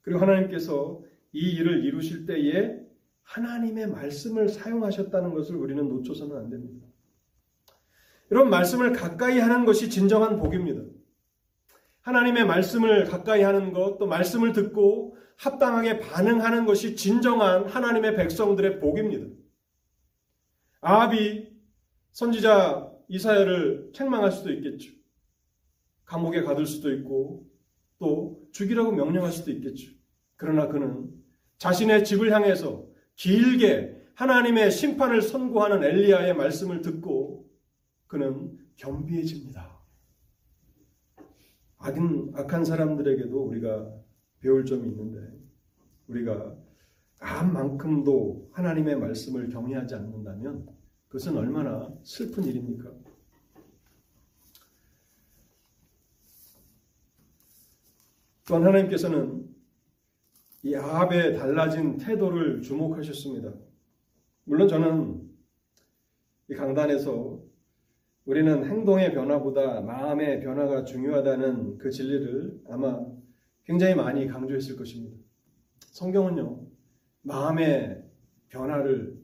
그리고 0.00 0.20
하나님께서 0.20 1.02
이 1.32 1.56
일을 1.56 1.84
이루실 1.84 2.26
때에 2.26 2.80
하나님의 3.22 3.88
말씀을 3.88 4.48
사용하셨다는 4.48 5.34
것을 5.34 5.56
우리는 5.56 5.88
놓쳐서는 5.88 6.36
안 6.36 6.50
됩니다. 6.50 6.86
이런 8.30 8.50
말씀을 8.50 8.92
가까이 8.92 9.38
하는 9.38 9.64
것이 9.64 9.90
진정한 9.90 10.38
복입니다. 10.38 10.82
하나님의 12.00 12.46
말씀을 12.46 13.04
가까이 13.04 13.42
하는 13.42 13.72
것, 13.72 13.98
또 13.98 14.06
말씀을 14.06 14.52
듣고 14.52 15.16
합당하게 15.42 15.98
반응하는 15.98 16.66
것이 16.66 16.94
진정한 16.94 17.66
하나님의 17.66 18.14
백성들의 18.14 18.78
복입니다. 18.78 19.26
아합이 20.80 21.50
선지자 22.12 22.92
이사야를 23.08 23.90
책망할 23.92 24.30
수도 24.30 24.52
있겠죠. 24.52 24.92
감옥에 26.04 26.42
가둘 26.42 26.66
수도 26.66 26.94
있고 26.94 27.44
또 27.98 28.40
죽이라고 28.52 28.92
명령할 28.92 29.32
수도 29.32 29.50
있겠죠. 29.50 29.90
그러나 30.36 30.68
그는 30.68 31.10
자신의 31.58 32.04
집을 32.04 32.32
향해서 32.32 32.86
길게 33.16 34.00
하나님의 34.14 34.70
심판을 34.70 35.22
선고하는 35.22 35.82
엘리야의 35.82 36.34
말씀을 36.36 36.82
듣고 36.82 37.50
그는 38.06 38.58
겸비해집니다. 38.76 39.80
악은, 41.78 42.32
악한 42.36 42.64
사람들에게도 42.64 43.42
우리가 43.42 43.92
배울 44.42 44.66
점이 44.66 44.88
있는데 44.88 45.32
우리가 46.08 46.56
암만큼도 47.20 48.50
하나님의 48.52 48.98
말씀을 48.98 49.48
경외하지 49.48 49.94
않는다면 49.94 50.66
그것은 51.06 51.36
얼마나 51.36 51.88
슬픈 52.02 52.44
일입니까? 52.44 52.90
또한 58.48 58.64
하나님께서는 58.66 59.48
이 60.64 60.74
아합의 60.74 61.38
달라진 61.38 61.96
태도를 61.96 62.60
주목하셨습니다. 62.62 63.52
물론 64.44 64.68
저는 64.68 65.30
이 66.48 66.54
강단에서 66.54 67.40
우리는 68.24 68.64
행동의 68.64 69.14
변화보다 69.14 69.80
마음의 69.80 70.40
변화가 70.40 70.84
중요하다는 70.84 71.78
그 71.78 71.90
진리를 71.90 72.62
아마 72.68 73.04
굉장히 73.64 73.94
많이 73.94 74.26
강조했을 74.26 74.76
것입니다. 74.76 75.16
성경은요, 75.80 76.66
마음의 77.22 78.04
변화를 78.48 79.20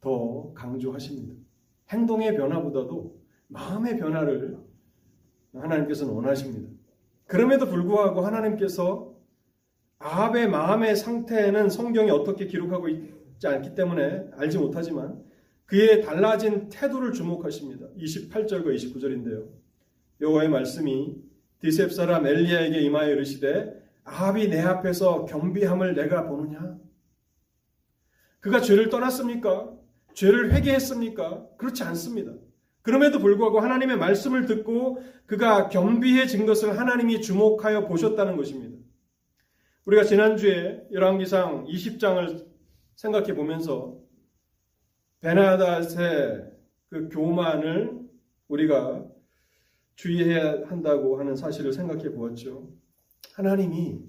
더 0.00 0.52
강조하십니다. 0.54 1.34
행동의 1.90 2.36
변화보다도 2.36 3.20
마음의 3.48 3.98
변화를 3.98 4.58
하나님께서는 5.54 6.12
원하십니다. 6.12 6.68
그럼에도 7.26 7.66
불구하고 7.66 8.20
하나님께서 8.20 9.16
아합의 9.98 10.48
마음의 10.48 10.96
상태는 10.96 11.70
성경이 11.70 12.10
어떻게 12.10 12.46
기록하고 12.46 12.88
있지 12.88 13.46
않기 13.46 13.74
때문에 13.74 14.28
알지 14.32 14.58
못하지만 14.58 15.24
그의 15.64 16.02
달라진 16.02 16.68
태도를 16.68 17.12
주목하십니다. 17.12 17.88
28절과 17.96 18.74
29절인데요. 18.74 19.48
여호와의 20.20 20.48
말씀이 20.48 21.16
디셉 21.66 21.92
사람 21.92 22.24
엘리야에게 22.24 22.80
임하여 22.82 23.10
이르시되 23.10 23.74
아합이 24.04 24.48
내 24.48 24.60
앞에서 24.60 25.24
겸비함을 25.24 25.96
내가 25.96 26.28
보느냐? 26.28 26.78
그가 28.38 28.60
죄를 28.60 28.88
떠났습니까? 28.88 29.72
죄를 30.14 30.52
회개했습니까? 30.52 31.56
그렇지 31.58 31.82
않습니다. 31.82 32.32
그럼에도 32.82 33.18
불구하고 33.18 33.58
하나님의 33.58 33.98
말씀을 33.98 34.46
듣고 34.46 35.02
그가 35.26 35.68
겸비해진 35.68 36.46
것을 36.46 36.78
하나님이 36.78 37.20
주목하여 37.20 37.88
보셨다는 37.88 38.36
것입니다. 38.36 38.78
우리가 39.86 40.04
지난주에 40.04 40.86
열왕기상 40.92 41.64
20장을 41.64 42.46
생각해 42.94 43.34
보면서 43.34 43.98
베나닷의 45.20 46.44
그 46.90 47.08
교만을 47.08 47.98
우리가 48.46 49.04
주의해야 49.96 50.68
한다고 50.68 51.18
하는 51.18 51.34
사실을 51.36 51.72
생각해 51.72 52.12
보았죠. 52.12 52.70
하나님이 53.34 54.00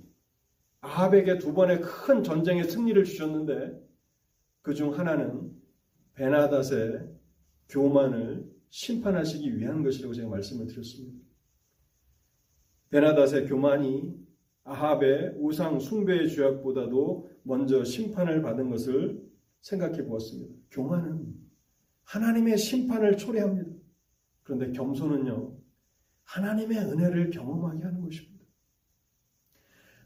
아합에게 0.81 1.37
두 1.39 1.53
번의 1.53 1.81
큰 1.81 2.23
전쟁의 2.23 2.65
승리를 2.65 3.03
주셨는데 3.03 3.87
그 4.61 4.73
중 4.73 4.97
하나는 4.97 5.51
베나닷의 6.13 7.09
교만을 7.69 8.45
심판하시기 8.69 9.57
위한 9.57 9.81
것이라고 9.81 10.13
제가 10.13 10.27
말씀을 10.29 10.67
드렸습니다. 10.67 11.17
베나닷의 12.89 13.47
교만이 13.47 14.13
아합의 14.63 15.35
우상 15.37 15.79
숭배의 15.79 16.29
죄악보다도 16.29 17.29
먼저 17.43 17.83
심판을 17.85 18.41
받은 18.41 18.69
것을 18.69 19.21
생각해 19.61 20.05
보았습니다. 20.05 20.53
교만은 20.71 21.33
하나님의 22.03 22.57
심판을 22.57 23.15
초래합니다. 23.17 23.71
그런데 24.43 24.71
겸손은요, 24.71 25.56
하나님의 26.27 26.77
은혜를 26.77 27.31
경험하게 27.31 27.83
하는 27.83 28.01
것입니다. 28.01 28.45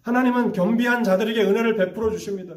하나님은 0.01 0.51
겸비한 0.51 1.03
자들에게 1.03 1.43
은혜를 1.43 1.75
베풀어 1.75 2.11
주십니다. 2.11 2.55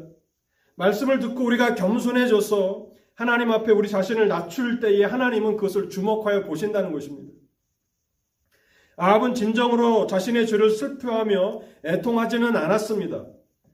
말씀을 0.75 1.19
듣고 1.19 1.43
우리가 1.45 1.75
겸손해져서 1.75 2.91
하나님 3.13 3.51
앞에 3.51 3.71
우리 3.71 3.87
자신을 3.87 4.27
낮출 4.27 4.79
때에 4.79 5.03
하나님은 5.03 5.55
그것을 5.55 5.89
주목하여 5.89 6.43
보신다는 6.43 6.91
것입니다. 6.91 7.33
아합은 8.97 9.33
진정으로 9.33 10.07
자신의 10.07 10.47
죄를 10.47 10.69
슬퍼하며 10.69 11.61
애통하지는 11.85 12.55
않았습니다. 12.55 13.25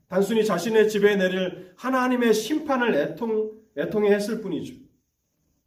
단순히 0.08 0.44
자신의 0.46 0.90
집에 0.90 1.16
내릴 1.16 1.74
하나님의 1.78 2.34
심판을 2.34 2.94
애통, 2.96 3.52
애통해 3.78 4.12
했을 4.14 4.42
뿐이죠. 4.42 4.76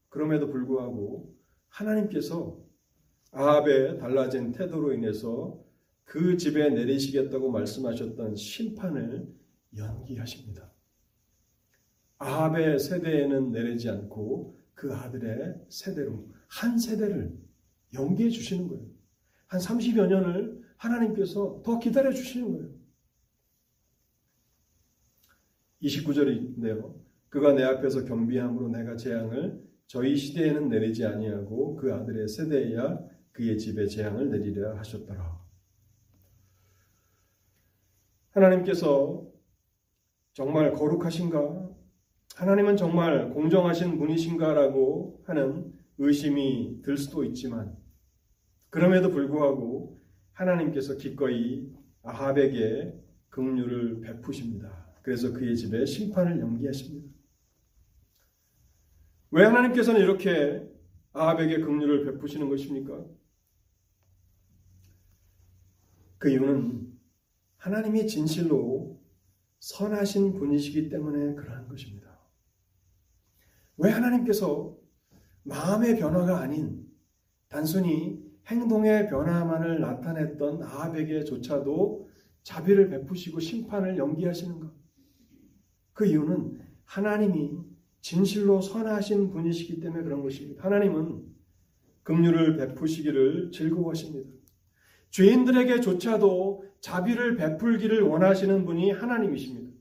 그럼에도 0.09 0.49
불구하고 0.49 1.35
하나님께서 1.69 2.64
아합의 3.35 3.99
달라진 3.99 4.53
태도로 4.53 4.93
인해서 4.95 5.61
그 6.05 6.37
집에 6.37 6.71
내리시겠다고 6.71 7.51
말씀하셨던 7.51 8.37
심판을 8.37 9.27
연기하십니다. 9.77 10.71
아합의 12.19 12.79
세대에는 12.79 13.51
내리지 13.51 13.91
않고 13.91 14.57
그 14.75 14.95
아들의 14.95 15.57
세대로 15.69 16.29
한 16.47 16.79
세대를 16.79 17.37
연기해 17.93 18.31
주시는 18.31 18.69
거예요. 18.69 18.87
한 19.47 19.61
30여 19.61 20.07
년을 20.07 20.63
하나님께서 20.77 21.63
더 21.65 21.79
기다려 21.79 22.13
주시는 22.13 22.53
거예요. 22.53 22.71
29절인데요. 25.83 26.95
그가 27.29 27.53
내 27.53 27.65
앞에서 27.65 28.05
경비함으로 28.05 28.69
내가 28.69 28.97
재앙을 28.97 29.61
저희 29.87 30.17
시대에는 30.17 30.69
내리지 30.69 31.05
아니하고 31.05 31.77
그 31.77 31.93
아들의 31.93 32.29
세대에야 32.29 33.14
그의 33.35 33.59
집에 33.59 33.87
재앙을 33.87 34.31
내리려 34.31 34.77
하셨더라. 34.79 35.45
하나님께서 38.31 39.27
정말 40.33 40.73
거룩하신가? 40.73 41.71
하나님은 42.37 42.77
정말 42.77 43.31
공정하신 43.31 43.99
분이신가라고 43.99 45.25
하는 45.27 45.73
의심이 45.99 46.81
들 46.83 46.97
수도 46.97 47.25
있지만 47.25 47.77
그럼에도 48.71 49.11
불구하고 49.11 50.01
하나님께서 50.33 50.97
기꺼이 50.97 51.73
아합에게 52.03 52.93
긍휼을 53.31 54.01
베푸십니다. 54.01 54.95
그래서 55.03 55.33
그의 55.33 55.57
집에 55.57 55.85
심판을 55.85 56.41
연기하십니다. 56.41 57.13
왜 59.31 59.45
하나님께서는 59.45 60.01
이렇게 60.01 60.69
아합에게 61.13 61.61
긍휼을 61.61 62.05
베푸시는 62.05 62.49
것입니까? 62.49 63.05
그 66.25 66.31
이유는 66.31 66.91
하나님이 67.59 68.07
진실로 68.07 68.99
선하신 69.59 70.39
분이시기 70.39 70.89
때문에 70.89 71.35
그러한 71.35 71.69
것입니다. 71.69 72.19
왜 73.77 73.91
하나님께서 73.91 74.75
마음의 75.43 75.99
변화가 75.99 76.41
아닌 76.41 76.91
단순히 77.49 78.25
행동의 78.47 79.11
변화만을 79.11 79.83
나타냈던 79.83 80.63
아합에게조차도 80.63 82.09
자비를 82.43 82.89
베푸시고 82.89 83.41
심판을 83.41 83.99
연기하시는가? 83.99 84.73
그 85.93 86.07
이유는 86.07 86.59
하나님이 86.85 87.59
진실로 88.01 88.63
선하신 88.63 89.29
분이시기 89.29 89.79
때문에 89.79 90.03
그런 90.03 90.23
것입니다. 90.23 90.65
하나님은 90.65 91.23
긍휼을 92.03 92.57
베푸시기를 92.57 93.51
즐거워하십니다. 93.53 94.44
죄인들에게조차도 95.15 96.65
자비를 96.81 97.37
베풀기를 97.37 98.03
원하시는 98.03 98.65
분이 98.65 98.91
하나님이십니다. 98.91 99.73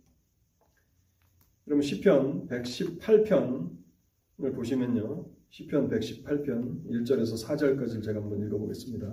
그럼 1.66 1.82
시편 1.82 2.48
118편을 2.48 4.56
보시면요. 4.56 5.26
시편 5.50 5.90
118편 5.90 6.86
1절에서 6.86 7.48
4절까지 7.48 8.04
제가 8.04 8.22
한번 8.22 8.46
읽어 8.46 8.60
보겠습니다. 8.60 9.12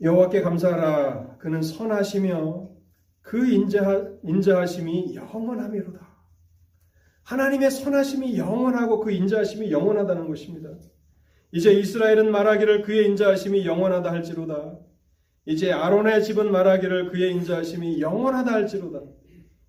여호와께 0.00 0.40
감사하라 0.40 1.38
그는 1.38 1.62
선하시며 1.62 2.72
그 3.20 3.48
인자, 3.48 4.18
인자하심이 4.24 5.14
영원함이로다. 5.14 6.08
하나님의 7.22 7.70
선하심이 7.70 8.36
영원하고 8.36 8.98
그 8.98 9.12
인자하심이 9.12 9.70
영원하다는 9.70 10.26
것입니다. 10.26 10.70
이제 11.52 11.72
이스라엘은 11.72 12.30
말하기를 12.30 12.82
그의 12.82 13.06
인자하심이 13.08 13.66
영원하다 13.66 14.10
할지로다. 14.10 14.78
이제 15.44 15.70
아론의 15.70 16.24
집은 16.24 16.50
말하기를 16.50 17.10
그의 17.10 17.32
인자하심이 17.32 18.00
영원하다 18.00 18.52
할지로다. 18.52 19.00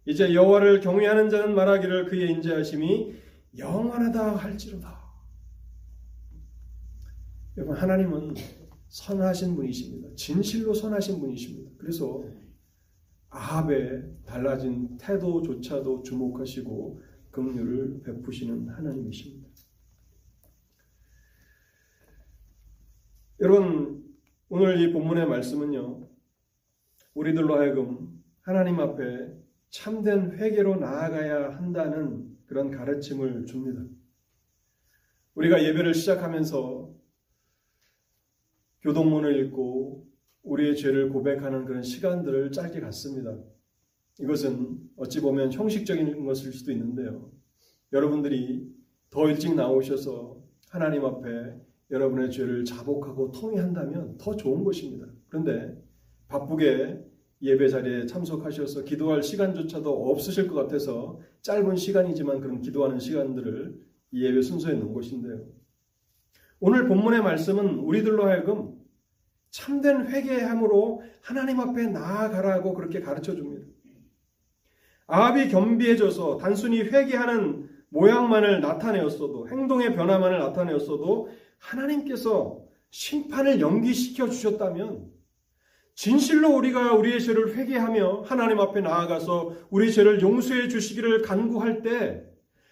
이제 0.05 0.33
여호와를 0.33 0.79
경외하는 0.79 1.29
자는 1.29 1.55
말하기를 1.55 2.05
그의 2.05 2.31
인자하심이 2.31 3.15
영원하다 3.57 4.37
할지로다. 4.37 5.03
여러분 7.57 7.75
하나님은 7.75 8.35
선하신 8.87 9.55
분이십니다. 9.55 10.09
진실로 10.15 10.73
선하신 10.73 11.19
분이십니다. 11.19 11.71
그래서 11.77 12.23
아합의 13.29 14.03
달라진 14.25 14.97
태도조차도 14.97 16.03
주목하시고 16.03 17.01
긍휼을 17.31 18.03
베푸시는 18.03 18.69
하나님이십니다. 18.69 19.42
여러분 23.43 24.01
오늘 24.47 24.79
이 24.79 24.93
본문의 24.93 25.27
말씀은요. 25.27 26.07
우리들로 27.13 27.57
하여금 27.57 28.23
하나님 28.39 28.79
앞에 28.79 29.33
참된 29.69 30.37
회개로 30.37 30.77
나아가야 30.77 31.57
한다는 31.57 32.37
그런 32.45 32.71
가르침을 32.71 33.45
줍니다. 33.45 33.83
우리가 35.35 35.61
예배를 35.61 35.93
시작하면서 35.93 36.95
교동문을 38.79 39.37
읽고 39.43 40.07
우리의 40.43 40.77
죄를 40.77 41.09
고백하는 41.09 41.65
그런 41.65 41.83
시간들을 41.83 42.53
짧게 42.53 42.79
갖습니다. 42.79 43.37
이것은 44.21 44.79
어찌 44.95 45.19
보면 45.19 45.51
형식적인 45.51 46.23
것일 46.23 46.53
수도 46.53 46.71
있는데요. 46.71 47.29
여러분들이 47.91 48.73
더 49.09 49.27
일찍 49.27 49.53
나오셔서 49.53 50.41
하나님 50.69 51.03
앞에 51.03 51.72
여러분의 51.93 52.31
죄를 52.31 52.65
자복하고 52.65 53.31
통회한다면 53.31 54.17
더 54.17 54.35
좋은 54.35 54.63
것입니다. 54.63 55.05
그런데 55.29 55.79
바쁘게 56.27 56.99
예배 57.43 57.67
자리에 57.69 58.07
참석하셔서 58.07 58.83
기도할 58.83 59.21
시간조차도 59.21 60.11
없으실 60.11 60.47
것 60.47 60.55
같아서 60.55 61.19
짧은 61.41 61.75
시간이지만 61.75 62.41
그런 62.41 62.61
기도하는 62.61 62.97
시간들을 62.97 63.79
예배 64.11 64.41
순서에 64.41 64.73
넣은 64.73 64.93
것인데요. 64.93 65.45
오늘 66.59 66.87
본문의 66.87 67.21
말씀은 67.21 67.75
우리들로 67.79 68.25
하여금 68.25 68.73
참된 69.51 70.07
회개함으로 70.07 71.03
하나님 71.21 71.59
앞에 71.59 71.87
나아가라고 71.87 72.73
그렇게 72.73 73.01
가르쳐 73.01 73.35
줍니다. 73.35 73.67
아합이 75.05 75.49
겸비해져서 75.49 76.37
단순히 76.37 76.81
회개하는 76.81 77.69
모양만을 77.89 78.61
나타내었어도 78.61 79.47
행동의 79.49 79.95
변화만을 79.95 80.39
나타내었어도 80.39 81.29
하나님께서 81.63 82.61
심판을 82.89 83.59
연기시켜 83.59 84.29
주셨다면 84.29 85.11
진실로 85.95 86.55
우리가 86.55 86.93
우리의 86.93 87.21
죄를 87.21 87.55
회개하며 87.55 88.23
하나님 88.23 88.59
앞에 88.59 88.81
나아가서 88.81 89.67
우리 89.69 89.91
죄를 89.91 90.21
용서해 90.21 90.67
주시기를 90.67 91.21
간구할 91.21 91.81
때 91.81 92.25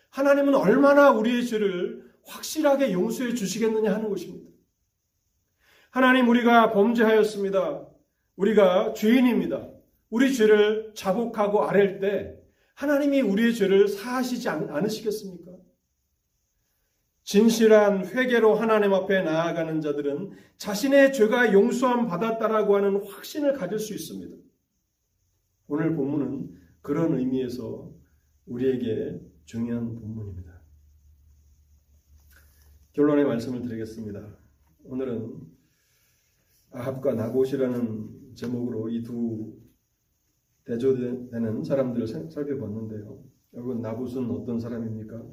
하나님은 0.10 0.56
얼마나 0.56 1.12
우리의 1.12 1.46
죄를 1.46 2.12
확실하게 2.26 2.92
용서해 2.92 3.34
주시겠느냐 3.34 3.94
하는 3.94 4.10
것입니다. 4.10 4.50
하나님 5.90 6.28
우리가 6.30 6.72
범죄하였습니다. 6.72 7.88
우리가 8.36 8.94
죄인입니다. 8.94 9.68
우리 10.10 10.34
죄를 10.34 10.92
자복하고 10.96 11.64
아랠 11.64 12.00
때 12.00 12.36
하나님이 12.74 13.22
우리의 13.22 13.54
죄를 13.54 13.88
사하시지 13.88 14.50
않으시겠습니까? 14.50 15.51
진실한 17.32 18.06
회개로 18.06 18.56
하나님 18.56 18.94
앞에 18.94 19.22
나아가는 19.22 19.80
자들은 19.80 20.32
자신의 20.58 21.14
죄가 21.14 21.54
용서함 21.54 22.08
받았다라고 22.08 22.76
하는 22.76 23.02
확신을 23.06 23.54
가질 23.54 23.80
수 23.80 23.94
있습니다. 23.94 24.36
오늘 25.68 25.96
본문은 25.96 26.54
그런 26.82 27.18
의미에서 27.18 27.90
우리에게 28.48 29.22
중요한 29.46 29.96
본문입니다. 29.96 30.62
결론의 32.92 33.24
말씀을 33.24 33.62
드리겠습니다. 33.62 34.38
오늘은 34.84 35.40
아합과 36.72 37.14
나봇이라는 37.14 38.34
제목으로 38.36 38.90
이 38.90 39.04
두 39.04 39.58
대조되는 40.66 41.64
사람들을 41.64 42.08
살펴봤는데요. 42.08 43.24
여러분 43.54 43.82
나봇은 43.82 44.30
어떤 44.32 44.60
사람입니까? 44.60 45.24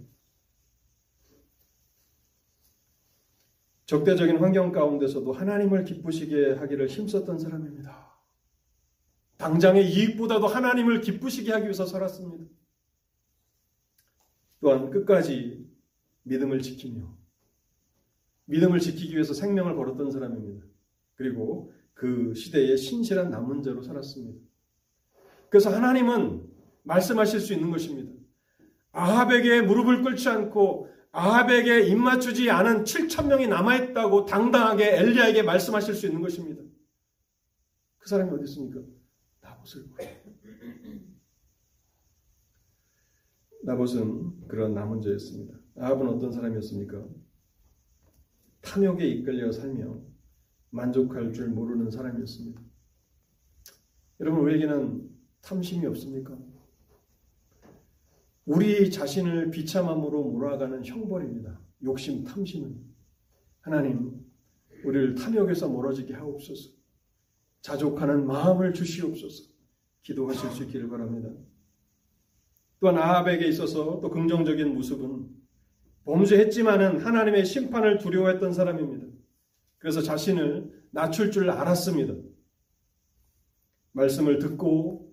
적대적인 3.88 4.36
환경 4.36 4.70
가운데서도 4.70 5.32
하나님을 5.32 5.86
기쁘시게 5.86 6.52
하기를 6.56 6.88
힘썼던 6.88 7.38
사람입니다. 7.38 8.06
당장의 9.38 9.90
이익보다도 9.90 10.46
하나님을 10.46 11.00
기쁘시게 11.00 11.50
하기 11.52 11.64
위해서 11.64 11.86
살았습니다. 11.86 12.44
또한 14.60 14.90
끝까지 14.90 15.66
믿음을 16.24 16.60
지키며 16.60 17.16
믿음을 18.44 18.78
지키기 18.78 19.14
위해서 19.14 19.32
생명을 19.32 19.74
걸었던 19.74 20.10
사람입니다. 20.10 20.66
그리고 21.14 21.72
그 21.94 22.34
시대의 22.34 22.76
신실한 22.76 23.30
남은 23.30 23.62
자로 23.62 23.80
살았습니다. 23.80 24.38
그래서 25.48 25.74
하나님은 25.74 26.46
말씀하실 26.82 27.40
수 27.40 27.54
있는 27.54 27.70
것입니다. 27.70 28.12
아합에게 28.92 29.62
무릎을 29.62 30.02
꿇지 30.02 30.28
않고 30.28 30.90
아합에게 31.12 31.86
입맞추지 31.88 32.50
않은 32.50 32.84
7천 32.84 33.26
명이 33.26 33.46
남아있다고 33.48 34.26
당당하게 34.26 34.96
엘리야에게 34.98 35.42
말씀하실 35.42 35.94
수 35.94 36.06
있는 36.06 36.20
것입니다. 36.20 36.62
그 37.98 38.08
사람이 38.08 38.30
어디 38.30 38.44
있습니까? 38.44 38.80
나봇을. 39.40 39.84
나봇은 43.64 44.46
그런 44.48 44.74
남은 44.74 45.02
자였습니다. 45.02 45.58
아합은 45.76 46.08
어떤 46.08 46.32
사람이었습니까? 46.32 47.04
탐욕에 48.60 49.06
이끌려 49.06 49.50
살며 49.52 50.00
만족할 50.70 51.32
줄 51.32 51.48
모르는 51.48 51.90
사람이었습니다. 51.90 52.60
여러분 54.20 54.40
우리에게는 54.40 55.08
탐심이 55.40 55.86
없습니까? 55.86 56.36
우리 58.48 58.90
자신을 58.90 59.50
비참함으로 59.50 60.24
몰아가는 60.24 60.82
형벌입니다. 60.82 61.60
욕심, 61.84 62.24
탐심은 62.24 62.82
하나님 63.60 64.24
우리를 64.84 65.16
탐욕에서 65.16 65.68
멀어지게 65.68 66.14
하옵소서. 66.14 66.70
자족하는 67.60 68.26
마음을 68.26 68.72
주시옵소서. 68.72 69.50
기도하실 70.00 70.50
수 70.50 70.62
있기를 70.64 70.88
바랍니다. 70.88 71.28
또한 72.80 72.96
아합에게 72.96 73.46
있어서 73.48 74.00
또 74.00 74.08
긍정적인 74.08 74.72
모습은 74.72 75.28
범죄했지만은 76.04 77.00
하나님의 77.00 77.44
심판을 77.44 77.98
두려워했던 77.98 78.54
사람입니다. 78.54 79.08
그래서 79.76 80.00
자신을 80.00 80.86
낮출 80.90 81.30
줄 81.30 81.50
알았습니다. 81.50 82.14
말씀을 83.92 84.38
듣고 84.38 85.12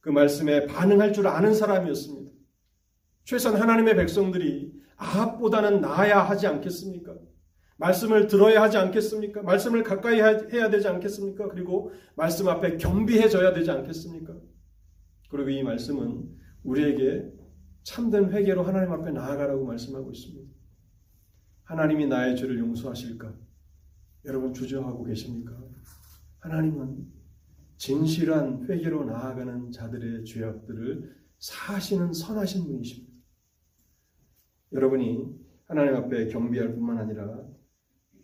그 0.00 0.10
말씀에 0.10 0.66
반응할 0.66 1.12
줄 1.12 1.28
아는 1.28 1.54
사람이었습니다. 1.54 2.21
최소한 3.24 3.60
하나님의 3.60 3.96
백성들이 3.96 4.72
아합보다는 4.96 5.80
나아야 5.80 6.20
하지 6.22 6.46
않겠습니까? 6.46 7.14
말씀을 7.76 8.26
들어야 8.28 8.62
하지 8.62 8.76
않겠습니까? 8.76 9.42
말씀을 9.42 9.82
가까이 9.82 10.20
해야 10.20 10.70
되지 10.70 10.86
않겠습니까? 10.86 11.48
그리고 11.48 11.92
말씀 12.14 12.48
앞에 12.48 12.76
겸비해져야 12.76 13.52
되지 13.52 13.70
않겠습니까? 13.70 14.34
그리고 15.30 15.50
이 15.50 15.62
말씀은 15.62 16.28
우리에게 16.62 17.32
참된 17.82 18.32
회개로 18.32 18.62
하나님 18.62 18.92
앞에 18.92 19.10
나아가라고 19.10 19.64
말씀하고 19.66 20.12
있습니다. 20.12 20.52
하나님이 21.64 22.06
나의 22.06 22.36
죄를 22.36 22.58
용서하실까? 22.58 23.34
여러분 24.26 24.54
주저하고 24.54 25.02
계십니까? 25.04 25.52
하나님은 26.38 27.06
진실한 27.78 28.66
회개로 28.68 29.04
나아가는 29.04 29.72
자들의 29.72 30.24
죄악들을 30.24 31.16
사하시는 31.38 32.12
선하신 32.12 32.66
분이십니다. 32.66 33.11
여러분이 34.72 35.42
하나님 35.66 35.96
앞에 35.96 36.28
겸비할 36.28 36.74
뿐만 36.74 36.98
아니라 36.98 37.46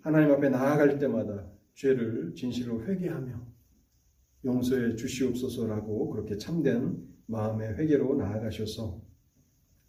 하나님 0.03 0.32
앞에 0.32 0.49
나아갈 0.49 0.99
때마다 0.99 1.46
죄를 1.74 2.34
진실로 2.34 2.82
회개하며 2.84 3.46
용서해 4.44 4.96
주시옵소서라고 4.96 6.11
그렇게 6.11 6.36
참된 6.38 7.07
마음의 7.26 7.74
회개로 7.74 8.16
나아가셔서 8.16 9.01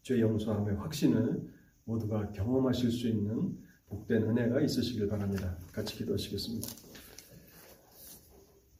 죄 0.01 0.20
용서함의 0.20 0.76
확신을 0.76 1.41
모두가 1.86 2.32
경험하실 2.32 2.91
수 2.91 3.07
있는 3.07 3.57
복된 3.88 4.24
은혜가 4.24 4.62
있으시길 4.62 5.07
바랍니다. 5.07 5.57
같이 5.72 5.95
기도하시겠습니다. 5.97 6.68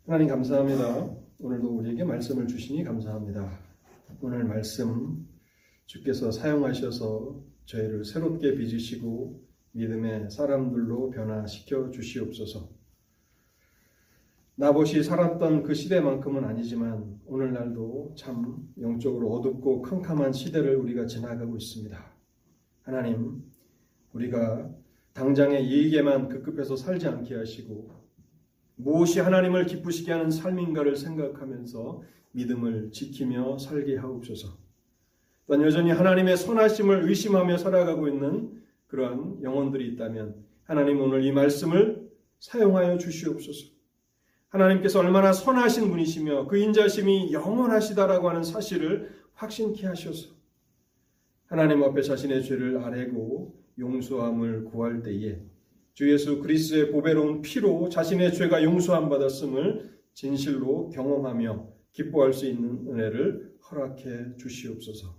하나님 0.06 0.28
감사합니다. 0.28 1.10
오늘도 1.42 1.78
우리에게 1.78 2.04
말씀을 2.04 2.48
주시니 2.48 2.84
감사합니다. 2.84 3.50
오늘 4.22 4.44
말씀 4.44 5.28
주께서 5.86 6.32
사용하셔서 6.32 7.49
저희를 7.70 8.04
새롭게 8.04 8.56
빚으시고 8.56 9.44
믿음의 9.74 10.32
사람들로 10.32 11.12
변화시켜 11.12 11.92
주시옵소서. 11.92 12.68
나봇이 14.56 15.04
살았던 15.04 15.64
그 15.64 15.76
시대만큼은 15.76 16.44
아니지만 16.44 17.20
오늘날도 17.28 18.16
참 18.18 18.68
영적으로 18.82 19.32
어둡고 19.36 19.84
캄캄한 19.84 20.34
시대를 20.34 20.78
우리가 20.78 21.06
지나가고 21.06 21.56
있습니다. 21.58 22.12
하나님, 22.82 23.44
우리가 24.14 24.70
당장의 25.14 25.64
이익에만 25.66 26.28
급급해서 26.28 26.76
살지 26.76 27.08
않게 27.08 27.36
하시고 27.36 27.92
무엇이 28.78 29.20
하나님을 29.20 29.68
기쁘시게 29.68 30.12
하는 30.12 30.32
삶인가를 30.32 30.96
생각하면서 30.96 32.02
믿음을 32.32 32.92
지키며 32.92 33.60
살게 33.60 33.98
하옵소서. 33.98 34.58
또한 35.50 35.64
여전히 35.64 35.90
하나님의 35.90 36.38
선하심을 36.38 37.10
의심하며 37.10 37.58
살아가고 37.58 38.08
있는 38.08 38.62
그러한 38.86 39.42
영혼들이 39.42 39.88
있다면 39.88 40.46
하나님 40.64 41.02
오늘 41.02 41.24
이 41.24 41.32
말씀을 41.32 42.08
사용하여 42.38 43.00
주시옵소서. 43.00 43.72
하나님께서 44.50 45.00
얼마나 45.00 45.34
선하신 45.34 45.90
분이시며 45.90 46.46
그 46.46 46.58
인자심이 46.58 47.34
영원하시다라고 47.34 48.30
하는 48.30 48.44
사실을 48.44 49.10
확신케 49.34 49.88
하셔서 49.88 50.36
하나님 51.48 51.82
앞에 51.82 52.04
자신의 52.04 52.44
죄를 52.44 52.78
아뢰고 52.84 53.60
용서함을 53.80 54.66
구할 54.66 55.02
때에 55.02 55.42
주 55.96 56.12
예수 56.12 56.42
그리스도의 56.42 56.92
보배로운 56.92 57.42
피로 57.42 57.90
자신의 57.90 58.36
죄가 58.36 58.64
용서함 58.64 59.10
받았음을 59.10 59.98
진실로 60.14 60.92
경험하며 60.92 61.68
기뻐할 61.92 62.34
수 62.34 62.46
있는 62.46 62.86
은혜를 62.88 63.56
허락해 63.72 64.38
주시옵소서. 64.38 65.19